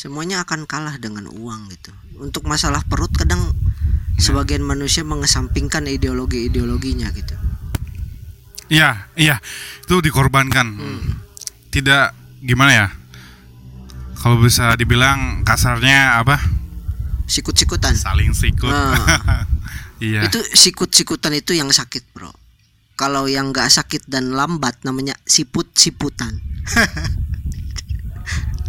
Semuanya 0.00 0.40
akan 0.40 0.64
kalah 0.64 0.96
dengan 0.96 1.28
uang 1.28 1.68
gitu. 1.68 1.92
Untuk 2.16 2.48
masalah 2.48 2.80
perut 2.80 3.12
kadang 3.12 3.52
sebagian 4.16 4.64
manusia 4.64 5.04
mengesampingkan 5.04 5.84
ideologi-ideologinya 5.86 7.12
gitu. 7.12 7.36
iya 8.70 9.10
iya 9.12 9.42
itu 9.82 9.98
dikorbankan 9.98 10.78
Hmm. 10.78 11.18
tidak 11.68 12.14
gimana 12.38 12.70
ya 12.70 12.86
kalau 14.14 14.38
bisa 14.38 14.78
dibilang 14.78 15.42
kasarnya 15.42 16.16
apa 16.16 16.38
Sikut-sikutan. 17.26 17.92
saling 17.92 18.30
sikut 18.30 18.70
Ah. 18.70 18.94
iya 19.98 20.28
Itu 20.28 20.38
sikut-sikutan 20.46 21.34
itu 21.34 21.50
yang 21.52 21.68
sakit, 21.68 22.14
Bro. 22.14 22.30
Kalau 22.94 23.26
yang 23.26 23.50
nggak 23.50 23.68
sakit 23.68 24.06
dan 24.06 24.32
lambat 24.32 24.78
namanya 24.80 25.18
siput-siputan. 25.26 26.38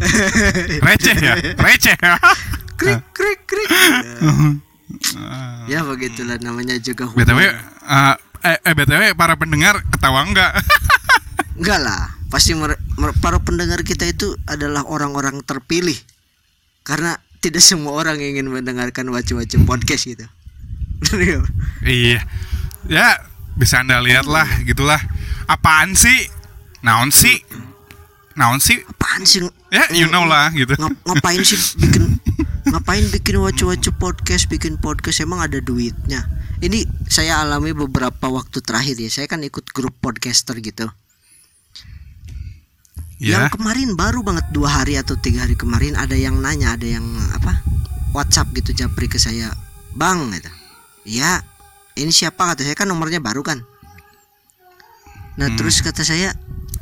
receh 0.86 1.16
ya 1.16 1.34
receh 1.56 1.96
ya 1.96 2.14
Krik 2.80 3.02
krik 3.14 3.40
krik. 3.46 3.68
Ah. 5.16 5.64
ya 5.66 5.82
begitulah 5.82 6.36
namanya 6.38 6.76
juga 6.76 7.08
hubungan. 7.08 7.24
btw 7.24 7.40
eh, 7.42 7.54
eh, 8.44 8.58
eh, 8.60 8.74
btw 8.76 9.16
para 9.16 9.34
pendengar 9.34 9.80
ketawa 9.88 10.20
enggak 10.22 10.52
Enggak 11.52 11.80
lah, 11.80 12.12
pasti 12.28 12.52
mer- 12.52 12.78
para 13.18 13.40
pendengar 13.40 13.80
kita 13.82 14.04
itu 14.04 14.36
adalah 14.44 14.84
orang-orang 14.84 15.40
terpilih. 15.42 15.94
Karena 16.82 17.14
tidak 17.40 17.60
semua 17.60 17.92
orang 17.94 18.18
ingin 18.18 18.48
mendengarkan 18.48 19.08
wacu-wacu 19.10 19.62
podcast 19.64 20.06
gitu. 20.06 20.26
Iya 21.82 22.20
ya 22.86 23.20
bisa 23.54 23.82
anda 23.82 24.00
lihat 24.00 24.26
lah 24.26 24.46
gitulah 24.64 24.98
apaan 25.46 25.94
sih 25.94 26.26
naon 26.80 27.10
sih 27.12 27.42
naon 28.34 28.58
sih 28.58 28.80
Apaan 28.82 29.22
sih 29.22 29.42
ya 29.68 29.84
you 29.90 30.06
know 30.06 30.24
lah 30.24 30.48
gitu 30.52 30.72
ngap- 30.76 31.00
ngapain 31.04 31.40
sih 31.42 31.58
bikin 31.78 32.20
ngapain 32.62 33.02
bikin 33.10 33.42
wacu-wacu 33.42 33.90
podcast, 33.98 34.46
bikin 34.46 34.78
podcast 34.78 35.18
emang 35.18 35.42
ada 35.42 35.58
duitnya. 35.58 36.22
Ini 36.62 36.86
saya 37.10 37.42
alami 37.42 37.74
beberapa 37.74 38.30
waktu 38.30 38.62
terakhir 38.62 38.94
ya. 39.02 39.10
Saya 39.10 39.26
kan 39.26 39.42
ikut 39.42 39.74
grup 39.74 39.90
podcaster 39.98 40.54
gitu. 40.62 40.86
ya 43.18 43.34
Yang 43.46 43.58
kemarin 43.58 43.98
baru 43.98 44.22
banget 44.22 44.46
dua 44.50 44.70
hari 44.82 44.94
atau 44.94 45.18
tiga 45.18 45.42
hari 45.42 45.58
kemarin 45.58 45.98
ada 45.98 46.14
yang 46.14 46.38
nanya, 46.38 46.78
ada 46.78 46.86
yang 46.86 47.02
apa 47.34 47.62
WhatsApp 48.14 48.54
gitu 48.54 48.70
japri 48.74 49.10
ke 49.10 49.18
saya, 49.18 49.50
bang, 49.94 50.30
gitu. 50.30 50.50
Ya, 51.02 51.42
ini 51.98 52.14
siapa 52.14 52.46
kata 52.46 52.62
saya 52.62 52.78
kan 52.78 52.86
nomornya 52.86 53.18
baru 53.18 53.42
kan. 53.42 53.58
Nah 55.34 55.50
Hmm. 55.50 55.58
terus 55.58 55.82
kata 55.82 56.06
saya 56.06 56.30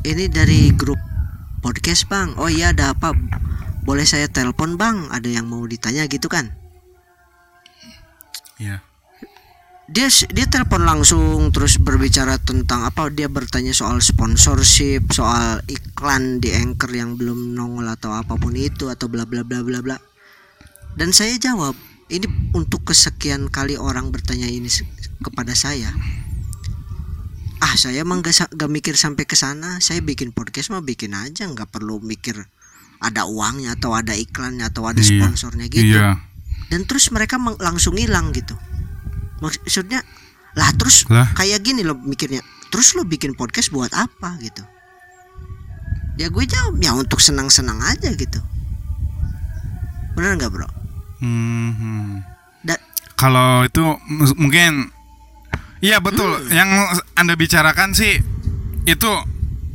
ini 0.02 0.28
dari 0.28 0.76
grup 0.76 1.00
podcast 1.60 2.08
bang. 2.08 2.34
Oh 2.40 2.48
iya 2.48 2.72
ada 2.74 2.96
apa? 2.96 3.12
Boleh 3.84 4.08
saya 4.08 4.26
telepon 4.26 4.80
bang? 4.80 5.12
Ada 5.12 5.28
yang 5.40 5.46
mau 5.46 5.62
ditanya 5.68 6.08
gitu 6.10 6.26
kan? 6.26 6.60
ya 8.60 8.76
dia 9.90 10.06
dia 10.06 10.46
telepon 10.46 10.86
langsung 10.86 11.50
terus 11.50 11.80
berbicara 11.80 12.38
tentang 12.38 12.86
apa 12.86 13.10
dia 13.10 13.26
bertanya 13.26 13.74
soal 13.74 13.98
sponsorship 14.04 15.10
soal 15.10 15.64
iklan 15.66 16.38
di 16.38 16.54
anchor 16.54 16.92
yang 16.94 17.16
belum 17.18 17.56
nongol 17.56 17.88
atau 17.88 18.14
apa 18.14 18.38
pun 18.38 18.54
itu 18.54 18.86
atau 18.86 19.10
bla 19.10 19.26
bla 19.26 19.42
bla 19.42 19.64
bla 19.66 19.82
bla 19.82 19.96
dan 20.94 21.10
saya 21.10 21.34
jawab 21.40 21.74
ini 22.06 22.28
untuk 22.54 22.86
kesekian 22.86 23.50
kali 23.50 23.74
orang 23.74 24.14
bertanya 24.14 24.46
ini 24.46 24.70
kepada 25.24 25.56
saya 25.58 25.90
ah 27.60 27.74
saya 27.74 28.00
emang 28.00 28.20
gak, 28.20 28.50
gak 28.50 28.70
mikir 28.70 28.96
sampai 28.96 29.24
ke 29.24 29.34
sana. 29.34 29.78
Saya 29.78 30.00
bikin 30.00 30.32
podcast 30.32 30.68
mah 30.68 30.80
bikin 30.80 31.12
aja 31.12 31.44
nggak 31.44 31.68
perlu 31.68 32.00
mikir 32.00 32.40
ada 33.00 33.24
uangnya 33.24 33.76
atau 33.76 33.92
ada 33.92 34.12
iklannya 34.12 34.64
atau 34.66 34.84
ada 34.84 34.98
Iya. 34.98 35.08
sponsornya 35.20 35.66
gitu. 35.68 35.96
iya. 35.96 36.20
Dan 36.68 36.84
terus 36.84 37.08
mereka 37.10 37.36
langsung 37.58 37.96
hilang 37.96 38.30
gitu. 38.30 38.52
Maksudnya 39.40 40.04
lah 40.52 40.70
terus 40.74 41.04
Lah. 41.06 41.32
kayak 41.32 41.60
gini 41.60 41.80
loh 41.80 41.96
mikirnya. 41.96 42.40
Terus 42.68 42.94
lo 42.94 43.02
bikin 43.02 43.34
podcast 43.34 43.68
buat 43.70 43.90
apa 43.90 44.36
gitu? 44.38 44.62
Ya 46.16 46.28
gue 46.28 46.44
jawab 46.44 46.76
ya 46.76 46.92
untuk 46.92 47.18
senang-senang 47.18 47.80
aja 47.80 48.12
gitu. 48.12 48.40
Benar 50.14 50.36
nggak 50.36 50.52
bro? 50.52 50.68
Mhm. 51.20 52.20
Da- 52.62 52.82
kalau 53.16 53.64
itu 53.64 53.80
mungkin 54.36 54.92
iya 55.80 55.98
betul 55.98 56.28
Hmm. 56.30 56.52
yang 56.52 56.70
anda 57.14 57.34
bicarakan 57.34 57.92
sih 57.92 58.20
itu 58.84 59.10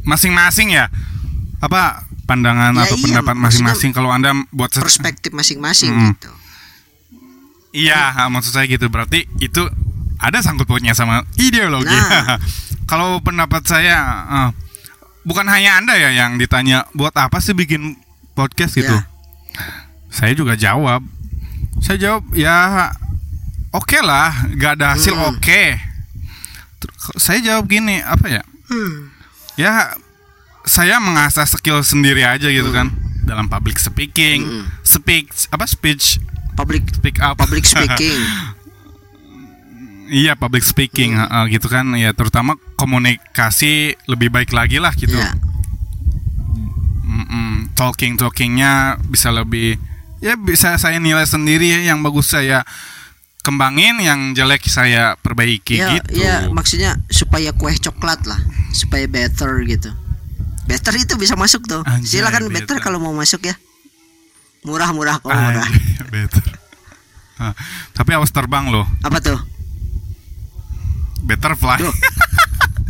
masing-masing 0.03 0.71
ya 0.71 0.89
apa 1.59 2.05
pandangan 2.25 2.73
Ya 2.73 2.85
atau 2.85 2.97
iya, 2.97 3.03
pendapat 3.05 3.35
masing-masing 3.37 3.89
kalau 3.89 4.09
anda 4.09 4.33
buat 4.49 4.69
perspektif 4.71 5.29
masing-masing 5.31 5.93
Mm. 5.93 6.05
gitu 6.13 6.31
Iya, 7.75 8.31
maksud 8.31 8.55
saya 8.55 8.71
gitu. 8.71 8.87
Berarti 8.87 9.27
itu 9.43 9.59
ada 10.15 10.39
sangkut 10.39 10.63
pautnya 10.63 10.95
sama 10.95 11.27
ideologi. 11.35 11.91
Nah. 11.91 12.39
Kalau 12.89 13.19
pendapat 13.19 13.67
saya 13.67 13.99
eh, 14.23 14.49
bukan 15.27 15.43
hanya 15.43 15.83
Anda 15.83 15.99
ya 15.99 16.15
yang 16.15 16.39
ditanya 16.39 16.87
buat 16.95 17.11
apa 17.19 17.43
sih 17.43 17.51
bikin 17.51 17.99
podcast 18.31 18.79
gitu. 18.79 18.95
Ya. 18.95 19.03
Saya 20.07 20.31
juga 20.31 20.55
jawab. 20.55 21.03
Saya 21.83 21.99
jawab 21.99 22.23
ya 22.31 22.87
oke 23.75 23.99
lah, 23.99 24.31
gak 24.55 24.79
ada 24.79 24.95
hasil 24.95 25.11
Mm. 25.11 25.35
oke. 25.35 25.43
Ter- 25.43 25.83
Saya 27.15 27.39
jawab 27.41 27.65
gini, 27.65 27.99
apa 27.99 28.27
ya? 28.27 28.43
Hmm. 28.65 29.09
Ya 29.55 29.93
saya 30.63 30.97
mengasah 30.97 31.45
skill 31.45 31.79
sendiri 31.79 32.21
aja 32.21 32.47
gitu 32.47 32.69
kan 32.69 32.89
dalam 33.23 33.45
public 33.45 33.77
speaking, 33.77 34.41
Hmm. 34.41 34.65
speak 34.81 35.29
apa 35.49 35.65
speech, 35.65 36.17
Public 36.55 36.87
speak 36.93 37.19
up. 37.19 37.35
public 37.35 37.63
speaking. 37.63 38.19
Iya 40.05 40.37
public 40.37 40.61
speaking 40.61 41.17
Hmm. 41.17 41.25
heeh, 41.25 41.57
gitu 41.57 41.65
kan 41.65 41.89
ya 41.93 42.13
terutama 42.13 42.53
komunikasi 42.75 43.97
lebih 44.05 44.29
baik 44.29 44.53
lagi 44.53 44.77
lah 44.77 44.93
gitu 44.93 45.17
ya. 45.17 45.33
Mm-mm. 47.01 47.73
talking 47.73 48.13
talkingnya 48.13 49.01
bisa 49.03 49.29
lebih 49.29 49.81
ya 50.19 50.35
bisa 50.35 50.77
saya 50.77 50.97
nilai 50.97 51.25
sendiri 51.25 51.69
ya, 51.69 51.89
yang 51.89 52.01
bagus 52.01 52.29
saya 52.29 52.61
kembangin 53.45 54.01
yang 54.01 54.33
jelek 54.33 54.65
saya 54.65 55.13
perbaiki 55.15 55.77
Ya, 55.77 56.01
gitu 56.01 56.17
ya 56.17 56.49
maksudnya 56.49 56.97
supaya 57.07 57.53
kue 57.53 57.69
coklat 57.71 58.25
lah, 58.25 58.41
supaya 58.71 59.05
better 59.05 59.61
gitu. 59.63 59.93
Better 60.65 60.97
itu 60.97 61.13
bisa 61.13 61.37
masuk 61.37 61.61
tuh. 61.63 61.85
Anjay, 61.85 62.17
Silakan 62.17 62.49
better 62.49 62.75
better. 62.75 62.77
kalau 62.81 62.97
mau 62.97 63.13
masuk 63.13 63.45
ya. 63.45 63.53
Murah-murah 64.65 65.21
kok 65.21 65.29
murah. 65.29 65.61
Anjay, 65.61 66.01
better 66.15 66.41
Ah, 67.35 67.51
tapi 67.91 68.15
awas 68.15 68.31
terbang 68.31 68.71
loh 68.71 68.87
Apa 69.03 69.19
tuh? 69.19 69.35
better 71.21 71.51
fly 71.53 71.77
Duh. 71.77 71.91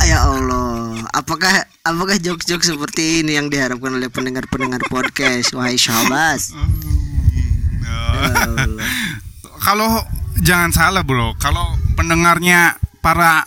Ya 0.06 0.22
Allah, 0.22 1.02
apakah 1.10 1.50
apakah 1.82 2.14
jokes-jokes 2.16 2.70
seperti 2.70 3.20
ini 3.20 3.34
yang 3.34 3.50
diharapkan 3.50 3.90
oleh 3.90 4.06
pendengar-pendengar 4.06 4.78
podcast? 4.86 5.50
Wahai 5.50 5.74
sahabat. 5.74 6.38
Ya 7.82 7.98
Allah. 8.54 8.86
kalau 9.58 9.90
jangan 10.38 10.70
salah 10.70 11.00
bro 11.00 11.32
kalau 11.36 11.74
pendengarnya 11.94 12.76
para 13.00 13.44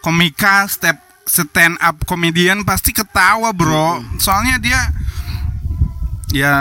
komika 0.00 0.64
step 0.66 0.96
stand 1.26 1.74
up 1.78 1.94
komedian 2.04 2.62
pasti 2.62 2.90
ketawa 2.90 3.50
bro 3.50 3.98
soalnya 4.16 4.56
dia 4.56 4.80
ya 6.30 6.54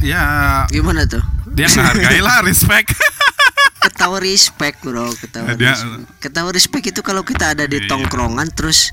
ya 0.00 0.22
Gimana 0.66 1.04
tuh? 1.04 1.20
dia 1.50 1.66
menghargai 1.68 2.18
lah 2.18 2.40
respect 2.46 2.94
Ketawa 3.80 4.20
respect 4.20 4.76
bro, 4.84 5.08
ketawa 5.14 5.56
Dia- 5.56 5.72
respect. 5.72 6.04
Ketawa 6.20 6.48
respect 6.52 6.84
itu 6.86 7.00
kalau 7.00 7.24
kita 7.24 7.52
ada 7.52 7.64
di 7.64 7.80
Iya. 7.80 7.88
tongkrongan 7.88 8.52
terus 8.52 8.92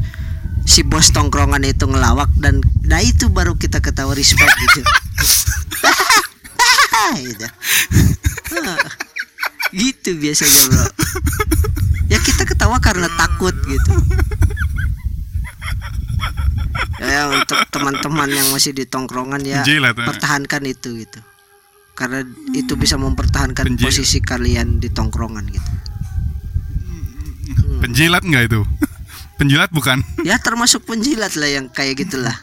si 0.64 0.82
bos 0.82 1.12
tongkrongan 1.12 1.60
itu 1.64 1.84
ngelawak 1.84 2.28
dan 2.36 2.60
nah 2.84 3.00
itu 3.00 3.28
baru 3.28 3.54
kita 3.54 3.80
ketawa 3.80 4.12
respect 4.12 4.48
gitu. 4.48 4.80
gitu. 7.22 7.46
Gitu 9.74 10.09
biasanya 10.17 10.62
bro. 10.69 10.86
Ya 12.07 12.19
kita 12.24 12.47
ketawa 12.47 12.79
karena 12.79 13.12
takut 13.19 13.53
gitu. 13.67 13.91
Ya 16.97 17.29
untuk 17.29 17.62
teman-teman 17.69 18.29
yang 18.31 18.47
masih 18.50 18.74
di 18.74 18.89
tongkrongan 18.89 19.45
ya 19.45 19.62
Penjilat, 19.62 19.93
eh. 20.01 20.07
pertahankan 20.07 20.62
itu 20.65 21.05
gitu. 21.05 21.19
Karena 21.93 22.25
itu 22.53 22.74
bisa 22.77 22.97
mempertahankan 22.97 23.74
Penjilat. 23.74 23.86
posisi 23.89 24.17
kalian 24.21 24.81
di 24.81 24.89
tongkrongan 24.89 25.45
gitu. 25.50 25.71
penjilat 27.77 28.25
nggak 28.25 28.50
itu 28.50 28.65
penjilat 29.38 29.69
bukan 29.69 30.01
Ya 30.25 30.41
termasuk 30.41 30.89
penjilat 30.89 31.38
lah 31.38 31.45
yang 31.45 31.69
kayak 31.69 32.01
gitulah. 32.01 32.33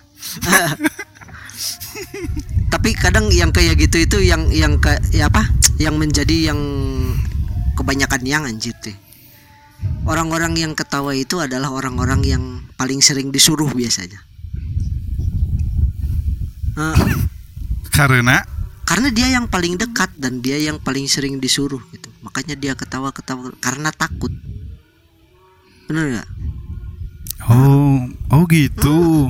Tapi 2.75 2.91
kadang 2.99 3.31
yang 3.31 3.55
kayak 3.55 3.79
gitu 3.79 4.03
itu 4.03 4.19
yang 4.27 4.51
yang 4.51 4.83
ke 4.83 4.99
ya 5.15 5.31
apa? 5.31 5.47
Yang 5.79 5.95
menjadi 5.95 6.51
yang 6.51 6.61
kebanyakan 7.79 8.23
yang 8.27 8.43
anjir 8.43 8.75
tuh. 8.83 8.95
Orang-orang 10.11 10.59
yang 10.59 10.73
ketawa 10.75 11.15
itu 11.15 11.39
adalah 11.39 11.71
orang-orang 11.71 12.27
yang 12.27 12.43
paling 12.75 12.99
sering 12.99 13.31
disuruh 13.31 13.71
biasanya. 13.71 14.19
Nah, 16.75 16.99
karena 17.95 18.43
karena 18.83 19.09
dia 19.15 19.31
yang 19.31 19.47
paling 19.47 19.79
dekat 19.79 20.11
dan 20.19 20.43
dia 20.43 20.59
yang 20.59 20.83
paling 20.83 21.07
sering 21.07 21.39
disuruh 21.39 21.81
gitu. 21.95 22.11
Makanya 22.27 22.59
dia 22.59 22.75
ketawa-ketawa 22.75 23.55
karena 23.63 23.95
takut. 23.95 24.35
Benar 25.87 26.05
nggak? 26.11 26.29
oh 27.51 28.09
oh 28.33 28.43
gitu 28.49 29.29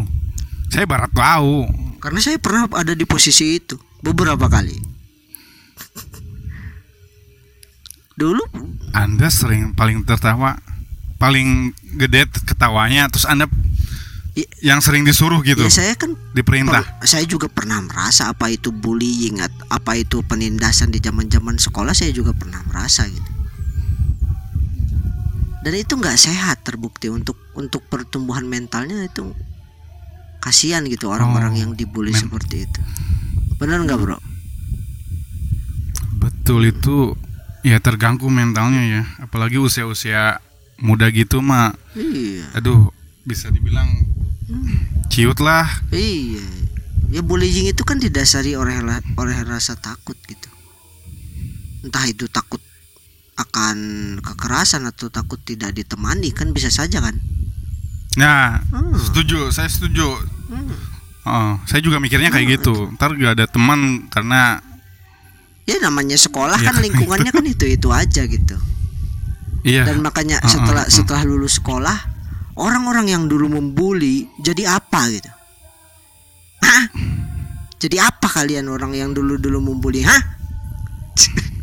saya 0.70 0.86
barat 0.86 1.10
tahu 1.10 1.66
Karena 2.04 2.20
saya 2.20 2.36
pernah 2.36 2.68
ada 2.76 2.92
di 2.92 3.08
posisi 3.08 3.56
itu 3.56 3.80
beberapa 4.04 4.44
kali. 4.44 4.76
Dulu 8.20 8.44
anda 8.92 9.32
sering 9.32 9.72
paling 9.72 10.04
tertawa 10.04 10.60
paling 11.16 11.72
gede 11.96 12.28
ketawanya 12.44 13.08
terus 13.08 13.24
anda 13.24 13.48
I- 14.36 14.50
yang 14.66 14.82
sering 14.82 15.06
disuruh 15.06 15.42
gitu 15.46 15.62
ya 15.62 15.70
saya 15.70 15.94
kan 15.94 16.18
diperintah 16.34 16.82
per- 16.82 17.06
saya 17.06 17.22
juga 17.22 17.46
pernah 17.46 17.78
merasa 17.82 18.34
apa 18.34 18.50
itu 18.50 18.74
bullying 18.74 19.38
apa 19.70 19.94
itu 19.94 20.26
penindasan 20.26 20.90
di 20.90 20.98
zaman-zaman 20.98 21.54
sekolah 21.58 21.94
saya 21.94 22.10
juga 22.10 22.34
pernah 22.34 22.62
merasa 22.66 23.06
gitu. 23.08 23.30
Dan 25.64 25.72
itu 25.80 25.96
nggak 25.96 26.18
sehat 26.20 26.60
terbukti 26.60 27.08
untuk 27.08 27.40
untuk 27.56 27.88
pertumbuhan 27.88 28.44
mentalnya 28.44 29.08
itu 29.08 29.32
kasihan 30.44 30.84
gitu 30.84 31.08
orang-orang 31.08 31.56
Oh, 31.56 31.58
yang 31.58 31.70
dibully 31.72 32.12
men- 32.12 32.20
seperti 32.20 32.68
itu. 32.68 32.80
Benar 33.56 33.80
nggak 33.80 33.96
bro? 33.96 34.20
Betul 36.20 36.68
itu 36.68 37.16
ya 37.64 37.80
terganggu 37.80 38.28
mentalnya 38.28 38.82
ya, 38.84 39.02
apalagi 39.18 39.56
usia-usia 39.56 40.38
muda 40.78 41.08
gitu 41.08 41.40
mah. 41.40 41.72
Iya. 41.96 42.44
Aduh, 42.54 42.92
bisa 43.24 43.48
dibilang 43.48 43.88
ciut 45.08 45.40
lah. 45.40 45.64
Iya. 45.88 46.44
Ya 47.08 47.20
bullying 47.20 47.70
itu 47.70 47.80
kan 47.80 47.96
didasari 47.96 48.52
oleh 48.52 48.74
oleh 49.16 49.36
rasa 49.42 49.74
takut 49.74 50.16
gitu. 50.26 50.50
Entah 51.80 52.04
itu 52.04 52.26
takut 52.26 52.60
akan 53.34 53.76
kekerasan 54.20 54.84
atau 54.84 55.08
takut 55.08 55.38
tidak 55.38 55.72
ditemani 55.72 56.30
kan 56.30 56.50
bisa 56.50 56.68
saja 56.68 57.00
kan. 57.00 57.16
Nah, 58.14 58.62
Hmm. 58.70 58.94
setuju, 58.94 59.50
saya 59.50 59.66
setuju. 59.66 60.06
Hmm. 60.50 60.76
Oh, 61.24 61.52
saya 61.64 61.80
juga 61.80 61.96
mikirnya 61.96 62.28
kayak 62.28 62.60
gitu. 62.60 62.92
Ntar 63.00 63.16
gak 63.16 63.40
ada 63.40 63.46
teman 63.48 64.04
karena 64.12 64.60
Ya 65.64 65.80
namanya 65.80 66.20
sekolah 66.20 66.60
Iya. 66.60 66.66
kan 66.68 66.76
lingkungannya 66.84 67.32
kan 67.32 67.44
itu 67.48 67.64
itu 67.64 67.88
aja 67.88 68.28
gitu. 68.28 68.56
iya. 69.64 69.88
Dan 69.88 70.04
makanya 70.04 70.36
Uh-uh, 70.44 70.52
setelah 70.52 70.84
uh. 70.84 70.92
setelah 70.92 71.22
lulus 71.24 71.56
sekolah 71.56 71.96
orang-orang 72.60 73.08
yang 73.08 73.24
dulu 73.24 73.48
membuli 73.48 74.28
jadi 74.44 74.76
apa 74.76 75.00
gitu? 75.08 75.32
Hah? 76.60 76.84
Jadi 77.80 77.96
apa 78.00 78.28
kalian 78.28 78.68
orang 78.68 78.92
yang 78.92 79.10
dulu-dulu 79.16 79.60
membuli? 79.60 80.04
Hah? 80.04 80.20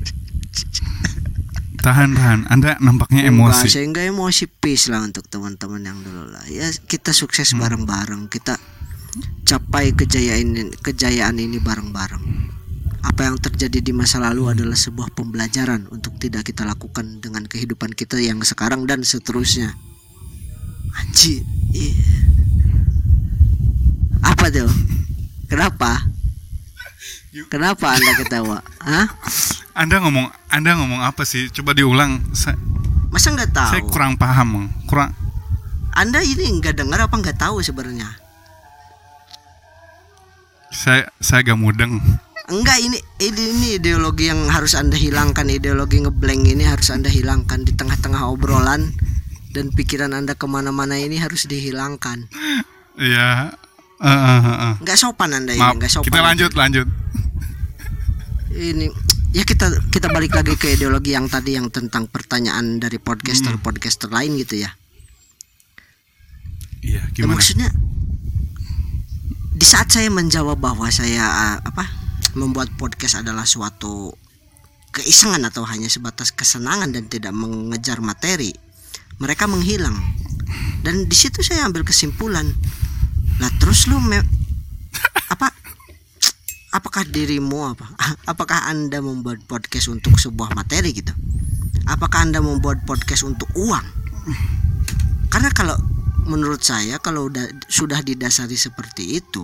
Tahan, 1.81 2.13
tahan. 2.13 2.39
Anda 2.45 2.77
nampaknya 2.77 3.25
Enggak, 3.25 3.57
emosi. 3.57 3.67
saya 3.73 3.85
enggak 3.89 4.05
emosi 4.13 4.45
peace 4.47 4.93
lah 4.93 5.01
untuk 5.01 5.25
teman-teman 5.25 5.81
yang 5.81 5.97
dulu 5.97 6.29
lah. 6.29 6.45
Ya 6.45 6.69
kita 6.85 7.09
Hmm. 7.09 7.19
sukses 7.25 7.57
bareng-bareng. 7.57 8.29
Kita 8.29 8.53
capai 9.43 9.89
kejayaan 9.91 10.45
ini, 10.45 10.61
kejayaan 10.77 11.41
ini 11.41 11.57
bareng-bareng. 11.57 12.23
Apa 13.01 13.25
yang 13.25 13.41
terjadi 13.41 13.81
di 13.81 13.93
masa 13.97 14.21
lalu 14.21 14.53
adalah 14.53 14.77
sebuah 14.77 15.17
pembelajaran 15.17 15.89
untuk 15.89 16.21
tidak 16.21 16.45
kita 16.45 16.69
lakukan 16.69 17.17
dengan 17.17 17.49
kehidupan 17.49 17.97
kita 17.97 18.21
yang 18.21 18.37
sekarang 18.45 18.85
dan 18.85 19.01
seterusnya. 19.01 19.73
Anjir. 20.93 21.41
iya. 21.73 21.97
Apa 24.21 24.53
tuh? 24.53 24.69
Kenapa? 25.49 26.05
Kenapa 27.51 27.97
Anda 27.97 28.13
ketawa? 28.21 28.61
Hah? 28.85 29.07
Anda 29.71 30.03
ngomong, 30.03 30.27
Anda 30.51 30.75
ngomong 30.75 30.99
apa 30.99 31.23
sih? 31.23 31.47
Coba 31.49 31.71
diulang. 31.71 32.19
Saya, 32.35 32.59
Masa 33.11 33.31
nggak 33.31 33.51
tahu? 33.55 33.71
saya 33.71 33.83
kurang 33.87 34.19
paham, 34.19 34.67
kurang. 34.87 35.15
Anda 35.91 36.23
ini 36.23 36.47
nggak 36.59 36.75
dengar 36.79 37.03
apa 37.03 37.15
nggak 37.15 37.39
tahu 37.39 37.59
sebenarnya? 37.63 38.07
Saya, 40.71 41.07
saya 41.19 41.43
agak 41.43 41.59
mudeng. 41.59 41.99
Enggak 42.51 42.79
ini, 42.83 42.99
ini 43.23 43.43
ini 43.55 43.67
ideologi 43.79 44.27
yang 44.27 44.43
harus 44.51 44.75
anda 44.75 44.95
hilangkan 44.99 45.47
ideologi 45.47 46.03
ngeblank 46.03 46.51
ini 46.51 46.67
harus 46.67 46.91
anda 46.91 47.07
hilangkan 47.07 47.63
di 47.63 47.71
tengah-tengah 47.71 48.27
obrolan 48.27 48.91
dan 49.55 49.71
pikiran 49.71 50.11
anda 50.11 50.35
ke 50.35 50.47
mana-mana 50.47 50.99
ini 50.99 51.15
harus 51.19 51.47
dihilangkan. 51.47 52.27
Iya. 52.99 53.55
Eh, 54.01 54.07
eh, 54.09 54.39
eh. 54.67 54.73
Nggak 54.83 54.97
sopan 54.99 55.31
anda 55.31 55.55
ini 55.55 55.63
Maaf, 55.63 55.75
nggak 55.79 55.91
sopan. 55.91 56.07
kita 56.11 56.19
lanjut, 56.23 56.51
lanjut. 56.55 56.87
Ini 58.51 58.87
ya 59.31 59.43
kita 59.43 59.71
kita 59.87 60.11
balik 60.11 60.35
lagi 60.35 60.55
ke 60.55 60.75
ideologi 60.75 61.15
yang 61.15 61.31
tadi 61.31 61.55
yang 61.55 61.71
tentang 61.71 62.07
pertanyaan 62.07 62.79
dari 62.79 62.99
podcaster 62.99 63.55
podcaster 63.57 64.11
lain 64.11 64.35
gitu 64.37 64.59
ya. 64.59 64.71
Iya, 66.81 67.01
Ya, 67.05 67.13
gimana? 67.13 67.37
maksudnya 67.37 67.69
di 69.53 69.65
saat 69.67 69.93
saya 69.93 70.09
menjawab 70.09 70.57
bahwa 70.57 70.89
saya 70.89 71.21
uh, 71.21 71.57
apa 71.61 71.85
membuat 72.33 72.73
podcast 72.75 73.21
adalah 73.21 73.45
suatu 73.45 74.15
keisengan 74.91 75.45
atau 75.45 75.63
hanya 75.63 75.87
sebatas 75.87 76.33
kesenangan 76.33 76.91
dan 76.91 77.07
tidak 77.07 77.31
mengejar 77.31 78.01
materi, 78.03 78.51
mereka 79.21 79.45
menghilang. 79.47 79.95
dan 80.83 81.05
di 81.07 81.13
situ 81.15 81.39
saya 81.45 81.63
ambil 81.63 81.85
kesimpulan 81.85 82.43
lah 83.39 83.47
terus 83.61 83.85
lu 83.87 84.01
me- 84.01 84.25
apakah 86.71 87.03
dirimu 87.03 87.75
apa? 87.75 87.87
Apakah 88.31 88.71
anda 88.71 89.03
membuat 89.03 89.43
podcast 89.45 89.91
untuk 89.91 90.15
sebuah 90.15 90.55
materi 90.55 90.95
gitu? 90.95 91.11
Apakah 91.87 92.23
anda 92.27 92.39
membuat 92.39 92.87
podcast 92.87 93.27
untuk 93.27 93.51
uang? 93.59 93.85
Karena 95.31 95.51
kalau 95.51 95.75
menurut 96.27 96.61
saya 96.63 97.01
kalau 97.01 97.27
udah 97.27 97.43
sudah 97.67 97.99
didasari 98.05 98.55
seperti 98.55 99.19
itu 99.19 99.43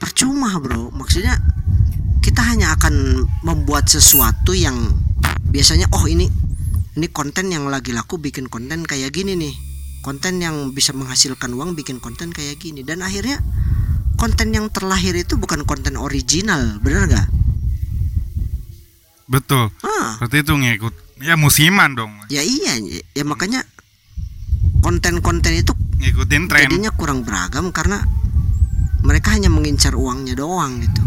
percuma 0.00 0.56
bro. 0.56 0.88
Maksudnya 0.96 1.36
kita 2.24 2.40
hanya 2.40 2.72
akan 2.74 3.26
membuat 3.44 3.86
sesuatu 3.86 4.56
yang 4.56 4.88
biasanya 5.52 5.92
oh 5.92 6.08
ini 6.08 6.26
ini 6.96 7.06
konten 7.12 7.52
yang 7.52 7.68
lagi 7.68 7.92
laku 7.92 8.16
bikin 8.16 8.48
konten 8.48 8.82
kayak 8.88 9.12
gini 9.12 9.36
nih. 9.36 9.54
Konten 10.00 10.40
yang 10.40 10.72
bisa 10.72 10.96
menghasilkan 10.96 11.52
uang 11.52 11.76
bikin 11.76 12.00
konten 12.00 12.32
kayak 12.32 12.56
gini. 12.56 12.80
Dan 12.80 13.04
akhirnya 13.04 13.36
konten 14.20 14.52
yang 14.52 14.68
terlahir 14.68 15.16
itu 15.16 15.34
bukan 15.34 15.64
konten 15.64 15.96
original 15.96 16.76
bener 16.78 17.08
gak? 17.08 17.28
Betul. 19.24 19.72
Ah, 19.80 20.20
Berarti 20.20 20.42
itu 20.42 20.52
ngikut 20.52 20.94
ya 21.24 21.34
musiman 21.34 21.94
dong. 21.94 22.12
ya 22.28 22.40
iya 22.40 22.76
ya 23.10 23.24
makanya 23.24 23.64
konten-konten 24.80 25.52
itu 25.54 25.72
Ngikutin 25.96 26.48
tren. 26.48 26.68
jadinya 26.68 26.92
kurang 26.92 27.24
beragam 27.24 27.68
karena 27.70 28.00
mereka 29.00 29.32
hanya 29.32 29.48
mengincar 29.48 29.92
uangnya 29.92 30.32
doang 30.34 30.80
gitu 30.80 31.02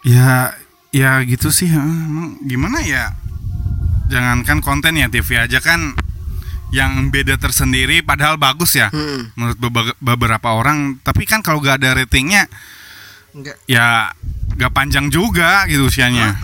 Ya 0.00 0.56
ya 0.90 1.20
gitu 1.22 1.52
sih. 1.52 1.68
Gimana 2.42 2.80
ya? 2.80 3.12
Jangankan 4.08 4.64
konten 4.64 4.96
ya 4.96 5.06
TV 5.06 5.36
aja 5.36 5.60
kan 5.60 5.92
yang 6.70 7.10
beda 7.10 7.34
tersendiri 7.34 8.00
padahal 8.00 8.38
bagus 8.38 8.78
ya 8.78 8.88
Hmm, 8.88 9.34
menurut 9.34 9.58
beberapa 9.98 10.54
orang. 10.54 10.98
Tapi 11.02 11.26
kan 11.26 11.42
kalau 11.42 11.58
gak 11.58 11.82
ada 11.82 11.98
ratingnya 11.98 12.46
enggak 13.30 13.56
ya 13.66 14.10
gak 14.54 14.72
panjang 14.74 15.10
juga 15.10 15.66
gitu 15.66 15.86
usianya. 15.86 16.38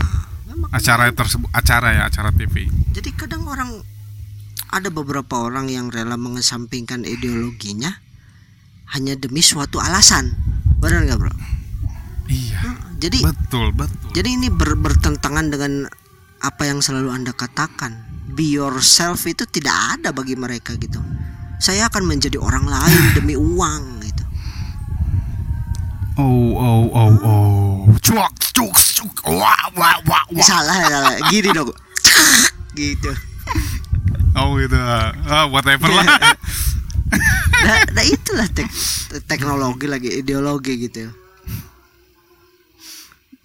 Memang 0.50 0.70
acara 0.72 1.10
tersebut 1.10 1.50
acara 1.52 1.88
ya 1.94 2.02
acara 2.08 2.32
TV 2.32 2.66
Jadi 2.96 3.10
kadang 3.12 3.44
orang 3.46 3.70
ada 4.66 4.88
beberapa 4.90 5.46
orang 5.46 5.70
yang 5.70 5.92
rela 5.92 6.18
mengesampingkan 6.18 7.06
ideologinya 7.06 8.02
hanya 8.92 9.14
demi 9.14 9.42
suatu 9.42 9.78
alasan. 9.78 10.34
Benar 10.82 11.06
nggak 11.06 11.18
bro? 11.18 11.34
iya. 12.26 12.62
Jadi 12.96 13.20
betul 13.22 13.70
betul. 13.76 14.10
jadi 14.10 14.28
ini 14.32 14.48
ber- 14.48 14.80
bertentangan 14.80 15.52
dengan 15.52 15.86
apa 16.40 16.62
yang 16.64 16.80
selalu 16.80 17.12
anda 17.12 17.30
katakan. 17.30 18.15
Be 18.36 18.52
yourself 18.52 19.24
itu 19.24 19.48
tidak 19.48 19.72
ada 19.96 20.12
bagi 20.12 20.36
mereka 20.36 20.76
gitu. 20.76 21.00
Saya 21.56 21.88
akan 21.88 22.04
menjadi 22.04 22.36
orang 22.36 22.68
lain 22.68 23.02
demi 23.16 23.32
uang 23.32 24.04
gitu. 24.04 24.24
oh 26.16 26.52
oh 26.56 26.84
oh 26.96 27.12
oh 27.28 27.76
cuak 28.00 28.32
cuk 28.56 28.72
cuk 28.72 29.12
wah 29.28 29.68
wah 29.76 29.96
wah 30.08 30.24
wah 30.32 30.44
Salah, 30.44 30.76
salah. 30.88 31.16
Gini 31.28 31.52
dong. 31.52 31.68
gitu. 32.72 33.12
oh 34.36 34.56
gitu 34.56 34.76
ah 34.80 35.44
whatever 35.48 35.88
lah 35.88 36.04
Nah, 37.66 37.82
nah 37.88 38.04
itulah 38.04 38.46
tek- 38.52 38.70
teknologi 39.26 39.86
lagi 39.88 40.10
ideologi 40.12 40.76
gitu. 40.76 41.08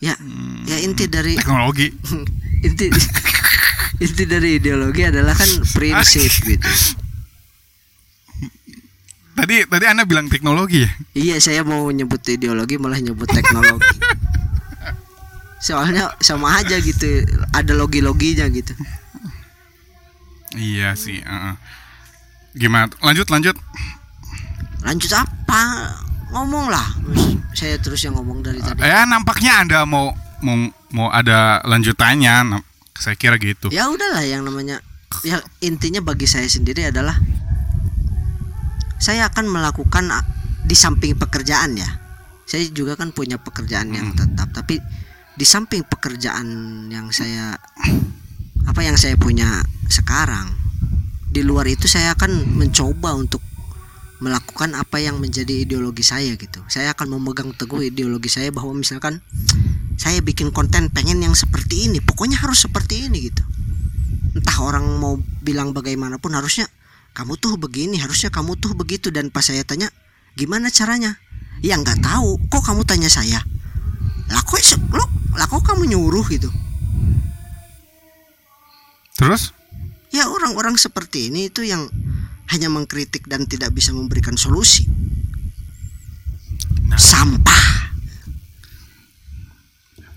Ya, 0.02 0.18
ya 0.66 0.78
inti 0.82 1.06
dari 1.06 1.38
teknologi 1.38 1.94
inti 2.68 2.90
inti 4.02 4.24
dari 4.26 4.58
ideologi 4.58 5.06
adalah 5.06 5.38
kan 5.38 5.50
prinsip 5.78 6.32
gitu. 6.42 6.66
tadi 9.38 9.64
tadi 9.70 9.86
anda 9.86 10.04
bilang 10.10 10.28
teknologi 10.28 10.84
ya 10.84 10.92
Iya, 11.14 11.36
saya 11.38 11.62
mau 11.62 11.86
nyebut 11.94 12.20
ideologi 12.26 12.82
malah 12.82 12.98
nyebut 12.98 13.30
teknologi. 13.30 13.98
Soalnya 15.68 16.18
sama 16.18 16.58
aja 16.58 16.82
gitu, 16.82 17.06
ada 17.54 17.78
logi-loginya 17.78 18.50
gitu. 18.50 18.74
iya 20.58 20.98
sih 21.00 21.22
uh-uh. 21.24 21.56
gimana 22.58 22.92
lanjut 23.00 23.24
lanjut 23.32 23.56
Lanjut 24.82 25.14
apa? 25.14 25.62
Ngomong 26.34 26.74
lah. 26.74 26.88
Saya 27.54 27.78
terus 27.78 28.02
yang 28.02 28.18
ngomong 28.18 28.42
dari 28.42 28.58
tadi. 28.64 28.82
ya 28.82 29.06
nampaknya 29.06 29.62
anda 29.62 29.80
mau 29.86 30.10
mau 30.42 30.58
mau 30.90 31.08
ada 31.14 31.62
lanjutannya 31.68 32.58
saya 33.02 33.18
kira 33.18 33.42
gitu 33.42 33.74
Ya 33.74 33.90
udahlah 33.90 34.22
yang 34.22 34.46
namanya 34.46 34.86
ya 35.26 35.42
intinya 35.60 36.00
bagi 36.06 36.30
saya 36.30 36.46
sendiri 36.46 36.88
adalah 36.88 37.18
saya 39.02 39.26
akan 39.28 39.50
melakukan 39.50 40.14
a- 40.14 40.28
di 40.62 40.78
samping 40.78 41.18
pekerjaan 41.18 41.74
ya. 41.76 41.90
Saya 42.46 42.70
juga 42.70 42.94
kan 42.94 43.10
punya 43.10 43.42
pekerjaan 43.42 43.90
yang 43.92 44.14
tetap, 44.14 44.54
tapi 44.54 44.78
di 45.34 45.46
samping 45.48 45.82
pekerjaan 45.88 46.46
yang 46.94 47.10
saya 47.10 47.58
apa 48.70 48.82
yang 48.86 48.94
saya 49.00 49.18
punya 49.18 49.66
sekarang, 49.90 50.54
di 51.34 51.42
luar 51.42 51.66
itu 51.66 51.90
saya 51.90 52.14
akan 52.14 52.62
mencoba 52.62 53.18
untuk 53.18 53.42
melakukan 54.22 54.78
apa 54.78 55.02
yang 55.02 55.18
menjadi 55.18 55.66
ideologi 55.66 56.06
saya 56.06 56.38
gitu. 56.38 56.62
Saya 56.70 56.94
akan 56.94 57.18
memegang 57.18 57.58
teguh 57.58 57.90
ideologi 57.90 58.30
saya 58.30 58.54
bahwa 58.54 58.78
misalkan 58.78 59.18
saya 60.02 60.18
bikin 60.26 60.50
konten 60.50 60.90
pengen 60.90 61.22
yang 61.22 61.38
seperti 61.38 61.86
ini, 61.86 62.02
pokoknya 62.02 62.42
harus 62.42 62.66
seperti 62.66 63.06
ini 63.06 63.30
gitu. 63.30 63.46
Entah 64.34 64.58
orang 64.66 64.98
mau 64.98 65.22
bilang 65.46 65.78
bagaimanapun 65.78 66.34
harusnya 66.34 66.66
kamu 67.14 67.38
tuh 67.38 67.54
begini 67.62 68.02
harusnya 68.02 68.34
kamu 68.34 68.58
tuh 68.58 68.74
begitu. 68.74 69.14
Dan 69.14 69.30
pas 69.30 69.46
saya 69.46 69.62
tanya 69.62 69.94
gimana 70.34 70.74
caranya? 70.74 71.22
Ya 71.62 71.78
nggak 71.78 72.02
tahu. 72.02 72.42
Kok 72.50 72.64
kamu 72.66 72.82
tanya 72.82 73.14
saya? 73.14 73.46
Lah 74.26 74.42
kok 74.42 74.58
lo 74.90 75.06
lah 75.38 75.46
kok 75.46 75.62
kamu 75.62 75.94
nyuruh? 75.94 76.26
gitu. 76.34 76.50
Terus? 79.22 79.54
Ya 80.10 80.26
orang-orang 80.34 80.82
seperti 80.82 81.30
ini 81.30 81.54
itu 81.54 81.62
yang 81.62 81.86
hanya 82.50 82.74
mengkritik 82.74 83.30
dan 83.30 83.46
tidak 83.46 83.70
bisa 83.78 83.94
memberikan 83.94 84.34
solusi. 84.34 84.90
Nah. 86.90 87.00
sampah 87.00 87.61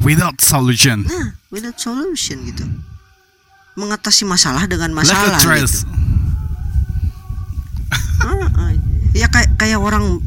without 0.04 0.38
solution 0.38 1.02
nah 1.08 1.34
without 1.50 1.74
solution 1.80 2.44
gitu 2.46 2.62
mengatasi 3.74 4.22
masalah 4.22 4.70
dengan 4.70 4.94
like 4.94 5.02
masalah 5.02 5.34
a 5.34 5.42
trace 5.42 5.82
gitu. 5.82 5.90
Ah, 8.24 8.48
ah. 8.56 8.72
ya 9.12 9.26
kayak 9.28 9.58
kayak 9.58 9.80
orang 9.82 10.22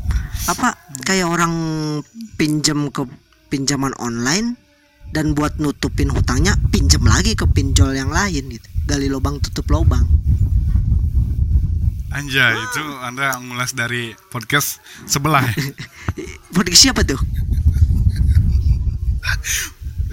apa 0.51 0.75
kayak 1.07 1.27
orang 1.27 1.53
pinjam 2.35 2.91
ke 2.91 3.07
pinjaman 3.47 3.95
online 3.97 4.59
dan 5.15 5.31
buat 5.31 5.55
nutupin 5.57 6.11
hutangnya 6.11 6.59
pinjam 6.69 7.01
lagi 7.07 7.33
ke 7.33 7.47
pinjol 7.47 7.95
yang 7.95 8.11
lain 8.11 8.51
gitu 8.51 8.67
gali 8.87 9.07
lubang 9.07 9.39
tutup 9.39 9.67
lubang 9.71 10.03
Anjay, 12.07 12.55
itu 12.55 12.83
Anda 13.03 13.35
ngulas 13.35 13.75
dari 13.75 14.15
podcast 14.31 14.79
sebelah 15.05 15.43
ya? 15.43 15.75
buat 16.55 16.71
siapa 16.71 17.03
tuh 17.03 17.19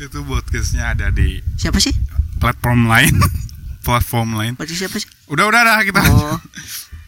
itu 0.04 0.20
podcastnya 0.24 0.92
ada 0.92 1.08
di 1.08 1.40
siapa 1.56 1.80
sih? 1.80 1.92
platform 2.38 2.86
lain 2.86 3.16
platform 3.86 4.40
lain. 4.40 4.52
Buat 4.56 4.72
siapa 4.72 4.96
sih? 4.96 5.06
Udah 5.28 5.44
udah 5.44 5.60
dah 5.60 5.78
kita 5.84 6.00
oh. 6.08 6.40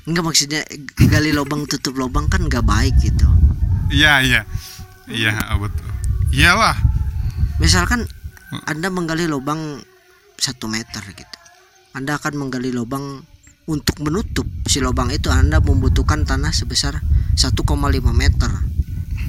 Enggak 0.06 0.22
maksudnya 0.22 0.62
gali 1.08 1.32
lubang 1.34 1.66
tutup 1.66 1.96
lubang 1.98 2.28
kan 2.30 2.44
nggak 2.44 2.62
baik 2.62 2.94
gitu. 3.00 3.26
Iya 3.90 4.22
iya. 4.22 4.40
Iya 5.08 5.34
betul. 5.58 5.88
Iyalah. 6.30 6.76
Misalkan 7.58 8.04
anda 8.68 8.92
menggali 8.92 9.26
lubang 9.26 9.82
satu 10.38 10.70
meter 10.70 11.02
gitu. 11.16 11.38
Anda 11.96 12.20
akan 12.20 12.36
menggali 12.38 12.70
lubang 12.70 13.24
untuk 13.66 13.98
menutup 14.04 14.46
si 14.68 14.78
lubang 14.78 15.10
itu. 15.10 15.32
Anda 15.32 15.58
membutuhkan 15.58 16.22
tanah 16.28 16.54
sebesar 16.54 17.00
1,5 17.34 17.66
meter 18.14 18.50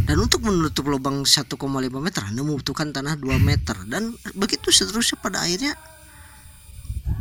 dan 0.08 0.24
untuk 0.24 0.40
menutup 0.48 0.88
lubang 0.88 1.28
1,5 1.28 1.52
meter 2.00 2.22
anda 2.24 2.42
membutuhkan 2.42 2.96
tanah 2.96 3.20
2 3.20 3.44
meter 3.44 3.76
dan 3.92 4.16
begitu 4.40 4.72
seterusnya 4.72 5.20
pada 5.20 5.44
akhirnya 5.44 5.76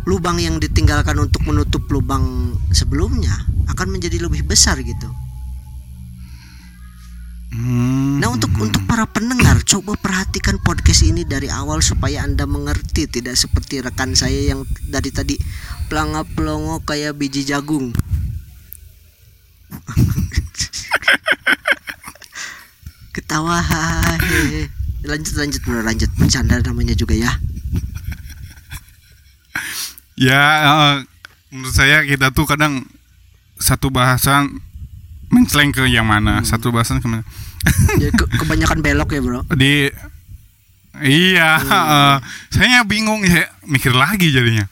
lubang 0.07 0.39
yang 0.39 0.63
ditinggalkan 0.63 1.19
untuk 1.19 1.43
menutup 1.43 1.83
lubang 1.91 2.55
sebelumnya 2.71 3.35
akan 3.75 3.91
menjadi 3.91 4.23
lebih 4.23 4.47
besar 4.47 4.79
gitu 4.87 5.11
Hmm. 7.57 8.21
Nah 8.21 8.37
untuk 8.37 8.53
untuk 8.61 8.85
para 8.85 9.09
pendengar 9.09 9.57
coba 9.65 9.97
perhatikan 9.97 10.61
podcast 10.61 11.09
ini 11.09 11.25
dari 11.25 11.49
awal 11.49 11.81
supaya 11.81 12.21
anda 12.21 12.45
mengerti 12.45 13.09
tidak 13.09 13.33
seperti 13.33 13.81
rekan 13.81 14.13
saya 14.13 14.53
yang 14.53 14.69
dari 14.93 15.09
tadi 15.09 15.41
pelanga 15.89 16.29
pelongo 16.37 16.85
kayak 16.85 17.17
biji 17.17 17.49
jagung. 17.49 17.97
Ketawa 23.17 23.65
hehehe. 23.65 24.69
Lanjut 25.07 25.35
lanjut 25.39 25.63
bro 25.65 25.81
lanjut 25.81 26.11
bercanda 26.21 26.61
namanya 26.61 26.93
juga 26.93 27.17
ya. 27.17 27.33
ya 30.17 30.43
eh, 30.65 30.95
menurut 31.53 31.73
saya 31.73 32.05
kita 32.05 32.33
tuh 32.33 32.45
kadang 32.45 32.85
satu 33.57 33.89
bahasan 33.89 34.61
menceleng 35.33 35.73
ke 35.73 35.89
yang 35.89 36.05
mana, 36.05 36.45
satu 36.45 36.69
bahasan 36.69 37.01
ke 37.01 37.09
mana. 37.09 37.25
Ya, 37.99 38.15
ke- 38.15 38.31
kebanyakan 38.31 38.79
belok 38.79 39.11
ya 39.11 39.19
bro 39.19 39.41
Di 39.51 39.91
Iya, 40.97 41.51
eh, 41.97 42.17
saya 42.49 42.81
bingung 42.89 43.21
ya 43.21 43.49
mikir 43.69 43.93
lagi 43.93 44.33
jadinya. 44.33 44.65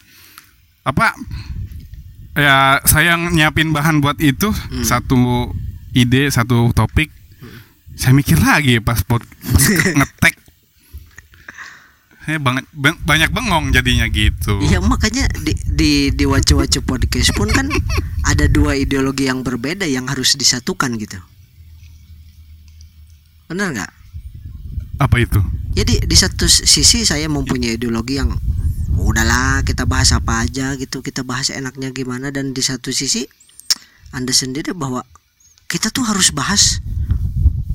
Apa 0.85 1.13
ya 2.37 2.81
saya 2.85 3.17
nyiapin 3.17 3.73
bahan 3.73 4.01
buat 4.01 4.17
itu 4.21 4.53
satu 4.85 5.53
ide, 5.93 6.29
satu 6.29 6.73
topik. 6.73 7.09
Saya 7.95 8.13
mikir 8.13 8.39
lagi 8.39 8.83
pas, 8.83 9.01
pas 9.07 9.23
ngetek. 9.99 10.35
Saya 12.25 12.41
banget 12.41 12.65
bang- 12.73 13.01
banyak 13.05 13.31
bengong 13.31 13.69
jadinya 13.71 14.09
gitu. 14.09 14.57
Iya 14.65 14.81
makanya 14.81 15.29
di 15.45 15.53
di 15.69 15.93
di 16.09 16.25
wacu-wacu 16.25 16.81
podcast 16.81 17.37
pun 17.37 17.53
kan 17.53 17.69
ada 18.31 18.49
dua 18.49 18.81
ideologi 18.81 19.29
yang 19.29 19.45
berbeda 19.45 19.85
yang 19.85 20.09
harus 20.09 20.35
disatukan 20.35 20.97
gitu. 20.97 21.21
Benar 23.53 23.77
nggak? 23.77 23.93
Apa 25.05 25.17
itu? 25.21 25.41
Jadi 25.75 26.07
di 26.07 26.17
satu 26.17 26.49
sisi 26.49 27.05
saya 27.05 27.29
mempunyai 27.29 27.77
ideologi 27.77 28.17
yang 28.17 28.33
udahlah 28.95 29.61
kita 29.67 29.85
bahas 29.85 30.15
apa 30.17 30.47
aja 30.47 30.79
gitu, 30.81 31.03
kita 31.05 31.27
bahas 31.27 31.51
enaknya 31.53 31.93
gimana 31.93 32.31
dan 32.33 32.55
di 32.57 32.63
satu 32.65 32.89
sisi 32.95 33.27
Anda 34.15 34.31
sendiri 34.31 34.73
bahwa 34.73 35.03
kita 35.67 35.91
tuh 35.91 36.07
harus 36.07 36.31
bahas 36.31 36.79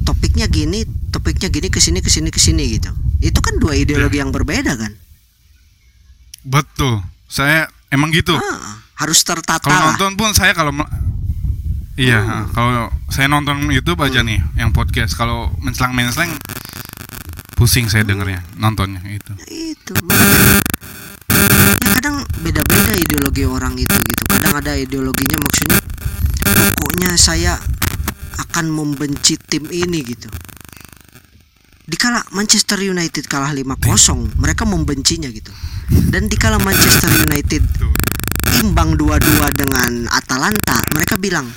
topiknya 0.09 0.49
gini, 0.49 0.89
topiknya 1.13 1.53
gini 1.53 1.69
ke 1.69 1.77
sini 1.77 2.01
ke 2.01 2.09
sini 2.09 2.33
ke 2.33 2.41
sini 2.41 2.81
gitu. 2.81 2.89
Itu 3.21 3.45
kan 3.45 3.61
dua 3.61 3.77
ideologi 3.77 4.17
yang 4.17 4.33
berbeda 4.33 4.73
kan? 4.73 4.89
Betul. 6.41 7.05
Saya 7.29 7.69
emang 7.93 8.09
gitu. 8.09 8.33
Ah, 8.33 8.81
harus 9.05 9.21
tertata 9.21 9.69
Kalau 9.69 9.93
nonton 9.93 10.17
pun 10.17 10.33
saya 10.33 10.57
kalau 10.57 10.73
Iya, 11.99 12.47
kalau 12.55 12.87
saya 13.11 13.27
nonton 13.27 13.67
YouTube 13.69 13.99
aja 14.01 14.23
nih 14.23 14.39
yang 14.55 14.71
podcast. 14.71 15.13
Kalau 15.19 15.51
menselang-menselang 15.59 16.31
pusing 17.59 17.91
saya 17.91 18.07
dengernya, 18.07 18.39
nontonnya 18.55 19.03
itu. 19.03 19.35
itu 19.51 19.93
makanya. 20.07 20.63
ya 21.83 21.89
kadang 21.99 22.23
beda-beda 22.39 22.95
ideologi 22.95 23.43
orang 23.43 23.75
itu 23.75 23.91
gitu 23.91 24.23
kadang 24.31 24.53
ada 24.55 24.71
ideologinya 24.79 25.35
maksudnya 25.43 25.79
pokoknya 26.47 27.19
saya 27.19 27.59
akan 28.39 28.71
membenci 28.71 29.35
tim 29.35 29.67
ini 29.67 29.99
gitu. 30.07 30.31
Dikala 31.89 32.21
Manchester 32.31 32.79
United 32.79 33.25
kalah 33.25 33.51
5-0 33.51 34.39
mereka 34.39 34.63
membencinya 34.63 35.27
gitu. 35.33 35.49
Dan 35.89 36.29
dikala 36.29 36.61
Manchester 36.61 37.09
United 37.25 37.65
imbang 38.61 38.93
2-2 38.93 39.57
dengan 39.57 40.05
Atalanta 40.13 40.77
mereka 40.93 41.17
bilang 41.17 41.49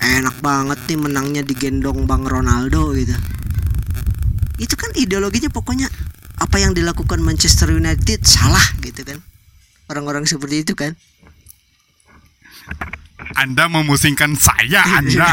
enak 0.00 0.40
banget 0.40 0.78
nih 0.88 0.98
menangnya 0.98 1.42
digendong 1.44 2.08
Bang 2.08 2.24
Ronaldo 2.24 2.96
gitu. 2.96 3.12
Itu 4.56 4.74
kan 4.78 4.88
ideologinya 4.96 5.52
pokoknya 5.52 5.92
apa 6.40 6.56
yang 6.56 6.72
dilakukan 6.72 7.20
Manchester 7.20 7.72
United 7.76 8.24
salah 8.24 8.64
gitu 8.80 9.04
kan. 9.04 9.20
Orang-orang 9.92 10.24
seperti 10.24 10.64
itu 10.64 10.72
kan 10.72 10.96
Anda 13.36 13.68
memusingkan 13.68 14.32
saya, 14.34 14.80
Anda. 14.96 15.28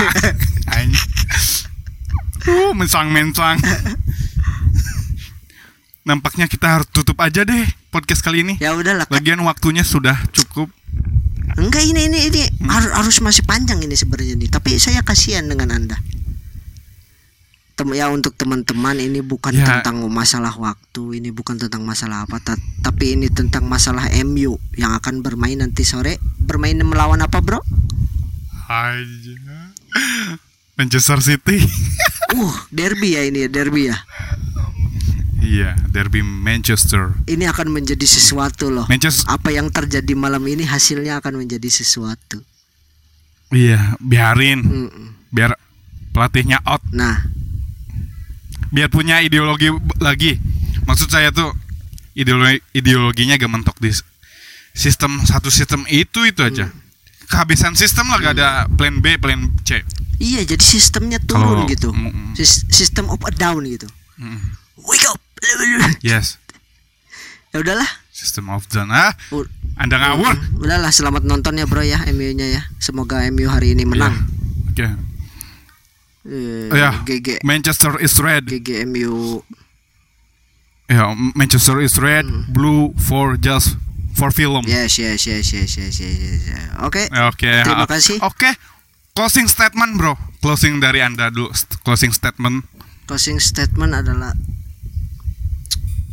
Uh, 2.44 2.76
mensang-mensang. 2.76 3.56
Nampaknya 6.04 6.52
kita 6.52 6.68
harus 6.68 6.88
tutup 6.92 7.16
aja 7.24 7.48
deh 7.48 7.64
podcast 7.88 8.20
kali 8.20 8.44
ini. 8.44 8.54
ya 8.60 8.76
udahlah 8.76 9.08
Kak. 9.08 9.16
Lagian 9.16 9.40
waktunya 9.48 9.88
sudah 9.88 10.20
cukup. 10.36 10.68
enggak 11.54 11.86
ini 11.86 12.10
ini 12.10 12.20
ini 12.34 12.42
harus 12.66 12.90
harus 12.92 13.18
masih 13.22 13.46
panjang 13.46 13.78
ini 13.80 13.94
sebenarnya 13.94 14.34
nih 14.34 14.50
tapi 14.50 14.74
saya 14.82 15.06
kasihan 15.06 15.46
dengan 15.46 15.70
anda 15.70 15.94
Tem 17.74 17.90
ya 17.90 18.06
untuk 18.08 18.34
teman-teman 18.34 18.96
ini 18.96 19.20
bukan 19.20 19.50
Ya. 19.52 19.66
tentang 19.66 19.98
masalah 20.06 20.54
waktu 20.54 21.18
ini 21.18 21.30
bukan 21.30 21.58
tentang 21.58 21.82
masalah 21.82 22.22
apa 22.22 22.38
ta- 22.38 22.54
tapi 22.80 23.18
ini 23.18 23.28
tentang 23.28 23.66
masalah 23.66 24.06
MU 24.22 24.56
yang 24.74 24.94
akan 24.94 25.20
bermain 25.20 25.58
nanti 25.58 25.82
sore 25.82 26.22
bermain 26.38 26.78
melawan 26.78 27.18
apa 27.20 27.42
bro 27.42 27.58
Aja. 28.64 29.74
Manchester 30.74 31.18
City. 31.20 31.62
uh 32.34 32.56
derby 32.70 33.14
ya 33.14 33.22
ini 33.24 33.46
ya 33.46 33.50
derby 33.52 33.90
ya 33.90 33.98
Iya, 35.40 35.76
derby 35.88 36.24
Manchester. 36.24 37.20
ini 37.26 37.44
akan 37.44 37.68
menjadi 37.70 38.08
sesuatu 38.08 38.72
loh 38.72 38.88
Manchester. 38.88 39.28
apa 39.28 39.52
yang 39.52 39.68
terjadi 39.70 40.14
malam 40.14 40.40
ini 40.46 40.64
hasilnya 40.64 41.20
akan 41.20 41.44
menjadi 41.44 41.68
sesuatu. 41.68 42.40
Iya, 43.50 44.00
biarin. 44.00 44.64
Mm-mm. 44.64 45.08
Biar 45.30 45.60
pelatihnya 46.10 46.64
out. 46.64 46.80
Nah, 46.90 47.28
Biar 48.74 48.90
punya 48.90 49.22
ideologi 49.22 49.70
lagi. 50.00 50.42
Maksud 50.84 51.08
saya 51.08 51.30
tuh 51.30 51.54
ideologi 52.14 52.58
ideologinya 52.74 53.38
gak 53.38 53.52
mentok 53.52 53.78
di 53.78 53.94
sistem 54.74 55.22
satu 55.22 55.48
sistem 55.48 55.86
itu 55.88 56.26
itu 56.26 56.42
aja. 56.42 56.74
Kehabisan 57.24 57.74
sistem 57.74 58.10
lah 58.10 58.20
gak 58.20 58.34
ada 58.36 58.50
plan 58.68 58.98
B, 58.98 59.16
plan 59.16 59.50
C. 59.64 59.82
iya 60.18 60.42
jadi 60.42 60.62
sistemnya 60.62 61.18
turun 61.20 61.66
Kalau- 61.66 61.70
gitu. 61.70 61.90
mm. 61.90 62.34
Sis- 62.34 62.66
Sistem 62.70 63.10
up 63.10 63.22
and 63.24 63.36
down 63.36 63.62
gitu. 63.64 63.86
Mm, 64.18 64.40
Wake 64.82 65.06
up. 65.06 65.18
Yes, 66.02 66.40
ya 67.52 67.60
udahlah. 67.60 67.90
system 68.14 68.48
of 68.48 68.64
down. 68.70 68.88
Ah, 68.88 69.12
U- 69.30 69.50
Anda 69.76 70.00
ngawur. 70.00 70.32
Udahlah 70.58 70.90
selamat 70.90 71.26
nonton 71.26 71.58
ya 71.58 71.66
bro 71.68 71.82
ya 71.82 72.00
MU-nya 72.08 72.48
ya. 72.48 72.62
Semoga 72.78 73.20
MU 73.28 73.50
hari 73.50 73.74
ini 73.76 73.84
menang. 73.84 74.14
Oke. 74.70 74.86
Eh, 76.24 76.72
Ya. 76.72 77.04
GG 77.04 77.44
Manchester 77.44 78.00
is 78.00 78.16
red. 78.24 78.48
GG 78.48 78.88
MU. 78.88 79.44
Ya, 80.88 81.12
Manchester 81.36 81.80
is 81.84 81.96
red, 82.00 82.28
Hmm. 82.28 82.48
blue 82.52 82.92
for 82.96 83.36
just 83.40 83.76
for 84.16 84.32
film. 84.32 84.64
Yes, 84.68 85.00
yes, 85.00 85.26
yes, 85.28 85.52
yes, 85.52 85.74
yes, 85.76 85.96
yes, 86.00 86.20
yes. 86.48 86.64
Oke. 86.84 87.08
Oke. 87.28 87.50
Terima 87.64 87.84
ah, 87.84 87.90
kasih. 87.90 88.20
Oke. 88.24 88.52
Closing 89.14 89.46
statement, 89.46 90.00
Bro. 90.00 90.16
Closing 90.42 90.80
dari 90.80 91.04
Anda 91.04 91.30
dulu. 91.30 91.52
Closing 91.86 92.12
statement. 92.16 92.66
Closing 93.06 93.38
statement 93.38 93.94
adalah 93.94 94.32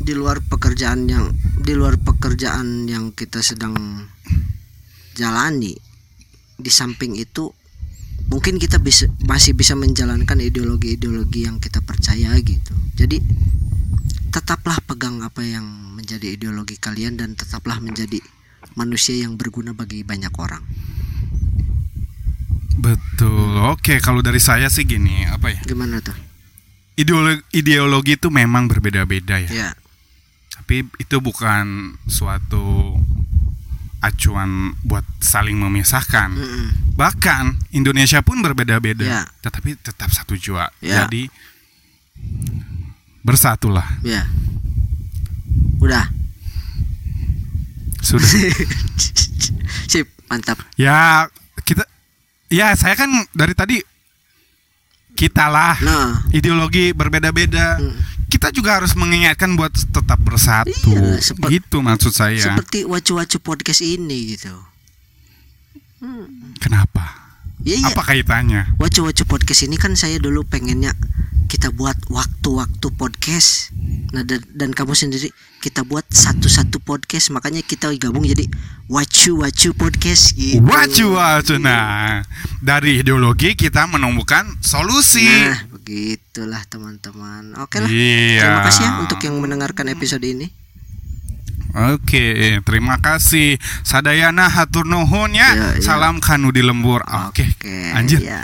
di 0.00 0.16
luar 0.16 0.40
pekerjaan 0.40 1.06
yang 1.06 1.28
di 1.60 1.76
luar 1.76 2.00
pekerjaan 2.00 2.88
yang 2.88 3.12
kita 3.12 3.44
sedang 3.44 3.76
jalani 5.12 5.76
di 6.56 6.70
samping 6.72 7.20
itu 7.20 7.52
mungkin 8.28 8.60
kita 8.60 8.76
bisa 8.82 9.08
masih 9.24 9.56
bisa 9.56 9.72
menjalankan 9.78 10.36
ideologi-ideologi 10.36 11.48
yang 11.48 11.56
kita 11.62 11.80
percaya 11.80 12.36
gitu 12.42 12.74
jadi 12.98 13.22
tetaplah 14.30 14.78
pegang 14.84 15.24
apa 15.24 15.42
yang 15.42 15.64
menjadi 15.96 16.36
ideologi 16.36 16.78
kalian 16.78 17.18
dan 17.18 17.34
tetaplah 17.34 17.80
menjadi 17.82 18.20
manusia 18.76 19.16
yang 19.16 19.34
berguna 19.40 19.72
bagi 19.72 20.04
banyak 20.04 20.30
orang 20.36 20.62
Betul. 22.80 23.60
Oke, 23.60 24.00
kalau 24.00 24.24
dari 24.24 24.40
saya 24.40 24.72
sih 24.72 24.88
gini, 24.88 25.28
apa 25.28 25.52
ya? 25.52 25.60
gimana 25.68 26.00
tuh 26.00 26.16
Ideologi 26.96 27.44
ideologi 27.52 28.16
itu 28.16 28.32
memang 28.32 28.68
berbeda-beda 28.68 29.36
ya. 29.36 29.50
ya 29.52 29.70
Tapi 30.56 30.88
itu 30.96 31.16
bukan 31.20 31.96
suatu 32.08 32.96
acuan 34.00 34.72
buat 34.82 35.04
saling 35.20 35.60
memisahkan. 35.60 36.32
Mm-mm. 36.32 36.96
Bahkan 36.96 37.72
Indonesia 37.72 38.20
pun 38.20 38.40
berbeda-beda, 38.40 39.04
Ya. 39.04 39.22
tetapi 39.40 39.76
tetap 39.76 40.08
satu 40.08 40.34
jua. 40.34 40.72
Ya. 40.80 41.04
Jadi 41.04 41.28
bersatulah. 43.20 44.00
ya 44.00 44.24
udah 45.80 46.04
Sudah. 48.00 48.24
sip 49.90 50.08
mantap 50.28 50.56
ya 50.76 51.28
kita 51.64 51.84
ya 52.48 52.72
saya 52.76 52.96
kan 52.96 53.08
dari 53.32 53.52
tadi 53.52 53.76
kita 55.12 55.48
lah 55.52 55.76
nah 55.84 56.24
ideologi 56.32 56.92
berbeda-beda. 56.96 57.76
Hmm. 57.76 57.96
Kita 58.30 58.48
juga 58.48 58.78
harus 58.78 58.94
mengingatkan 58.94 59.58
buat 59.58 59.74
tetap 59.74 60.16
bersatu. 60.22 60.70
Iya, 60.86 61.18
sepet- 61.18 61.50
gitu 61.60 61.82
maksud 61.82 62.14
saya. 62.14 62.38
seperti 62.40 62.86
wacu-wacu 62.86 63.42
podcast 63.42 63.82
ini 63.82 64.38
gitu 64.38 64.54
Kenapa? 66.60 67.18
ya 67.60 67.76
iya 67.76 67.92
Apa 67.92 68.00
kaitannya? 68.06 68.72
wacu-wacu 68.80 69.28
podcast 69.28 69.68
ini 69.68 69.76
kan 69.76 69.92
saya 69.92 70.16
dulu 70.16 70.48
pengennya 70.48 70.96
kita 71.44 71.68
buat 71.68 71.98
waktu-waktu 72.08 72.88
podcast 72.96 73.68
nah 74.10 74.24
dan, 74.24 74.40
dan 74.48 74.70
kamu 74.72 74.96
sendiri 74.96 75.28
kita 75.60 75.84
buat 75.84 76.08
satu-satu 76.08 76.80
podcast 76.80 77.28
makanya 77.30 77.60
kita 77.60 77.92
gabung 78.00 78.24
jadi 78.24 78.48
wacu-wacu 78.88 79.76
podcast 79.76 80.32
gitu 80.34 80.64
Wacu 80.64 81.12
wacu. 81.12 81.60
Nah, 81.60 82.24
dari 82.58 83.04
ideologi 83.04 83.52
kita 83.52 83.84
menemukan 83.86 84.56
solusi. 84.64 85.28
nah 85.28 85.69
begitulah 85.90 86.62
teman-teman 86.70 87.58
oke 87.58 87.76
lah 87.76 87.90
Iya. 87.90 88.38
terima 88.40 88.60
kasih 88.62 88.82
ya 88.84 88.90
untuk 89.02 89.18
yang 89.20 89.34
mendengarkan 89.36 89.90
episode 89.90 90.22
ini 90.22 90.46
Oke, 91.70 92.34
terima 92.66 92.98
kasih. 92.98 93.54
Sadayana 93.86 94.50
hatur 94.50 94.82
nuhun 94.82 95.30
ya. 95.30 95.54
Iya, 95.54 95.68
iya. 95.78 95.86
Salam 95.86 96.18
kanu 96.18 96.50
di 96.50 96.66
lembur. 96.66 96.98
Oke. 97.30 97.46
Anjir. 97.94 98.18
ya. 98.18 98.42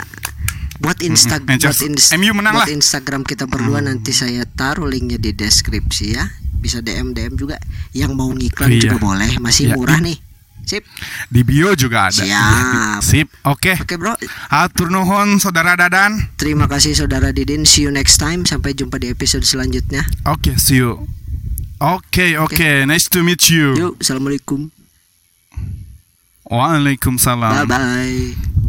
Buat 0.79 1.03
Insta 1.03 1.35
Mm-mm. 1.35 1.43
buat, 1.43 1.59
Manchester- 1.59 1.91
ins- 1.91 2.15
MU 2.15 2.31
menang 2.31 2.55
buat 2.55 2.63
lah. 2.63 2.67
Instagram 2.71 3.27
kita 3.27 3.43
berdua 3.43 3.83
nanti 3.83 4.15
saya 4.15 4.47
taruh 4.47 4.87
linknya 4.87 5.19
di 5.19 5.35
deskripsi 5.35 6.05
ya. 6.07 6.23
Bisa 6.55 6.79
DM 6.79 7.11
DM 7.11 7.35
juga. 7.35 7.59
Yang 7.91 8.11
mau 8.15 8.31
ngiklan 8.31 8.71
Iya. 8.71 8.79
juga 8.87 8.97
boleh. 9.03 9.31
Masih 9.43 9.67
Iya. 9.67 9.75
murah 9.75 9.99
nih. 9.99 10.15
Sip. 10.67 10.83
Di 11.31 11.47
bio 11.47 11.71
juga 11.79 12.11
ada. 12.11 12.23
Siap. 12.27 12.99
Sip. 12.99 13.27
Oke. 13.47 13.79
Oke 13.79 13.95
bro. 13.95 14.11
Hatur 14.51 14.91
nuhun 14.91 15.39
saudara 15.39 15.79
Dadan. 15.79 16.35
Terima 16.35 16.67
kasih 16.67 16.91
saudara 16.91 17.31
Didin. 17.31 17.63
See 17.63 17.87
you 17.87 17.91
next 17.95 18.19
time. 18.19 18.43
Sampai 18.43 18.75
jumpa 18.75 18.99
di 18.99 19.07
episode 19.07 19.47
selanjutnya. 19.47 20.03
Oke, 20.27 20.59
see 20.59 20.83
you. 20.83 21.07
Oke, 21.79 22.35
oke. 22.35 22.83
Nice 22.83 23.07
to 23.07 23.23
meet 23.23 23.47
you. 23.47 23.77
Yuk, 23.79 24.03
assalamualaikum. 24.03 24.67
Waalaikumsalam. 26.51 27.63
Bye 27.63 27.67
bye. 27.67 28.66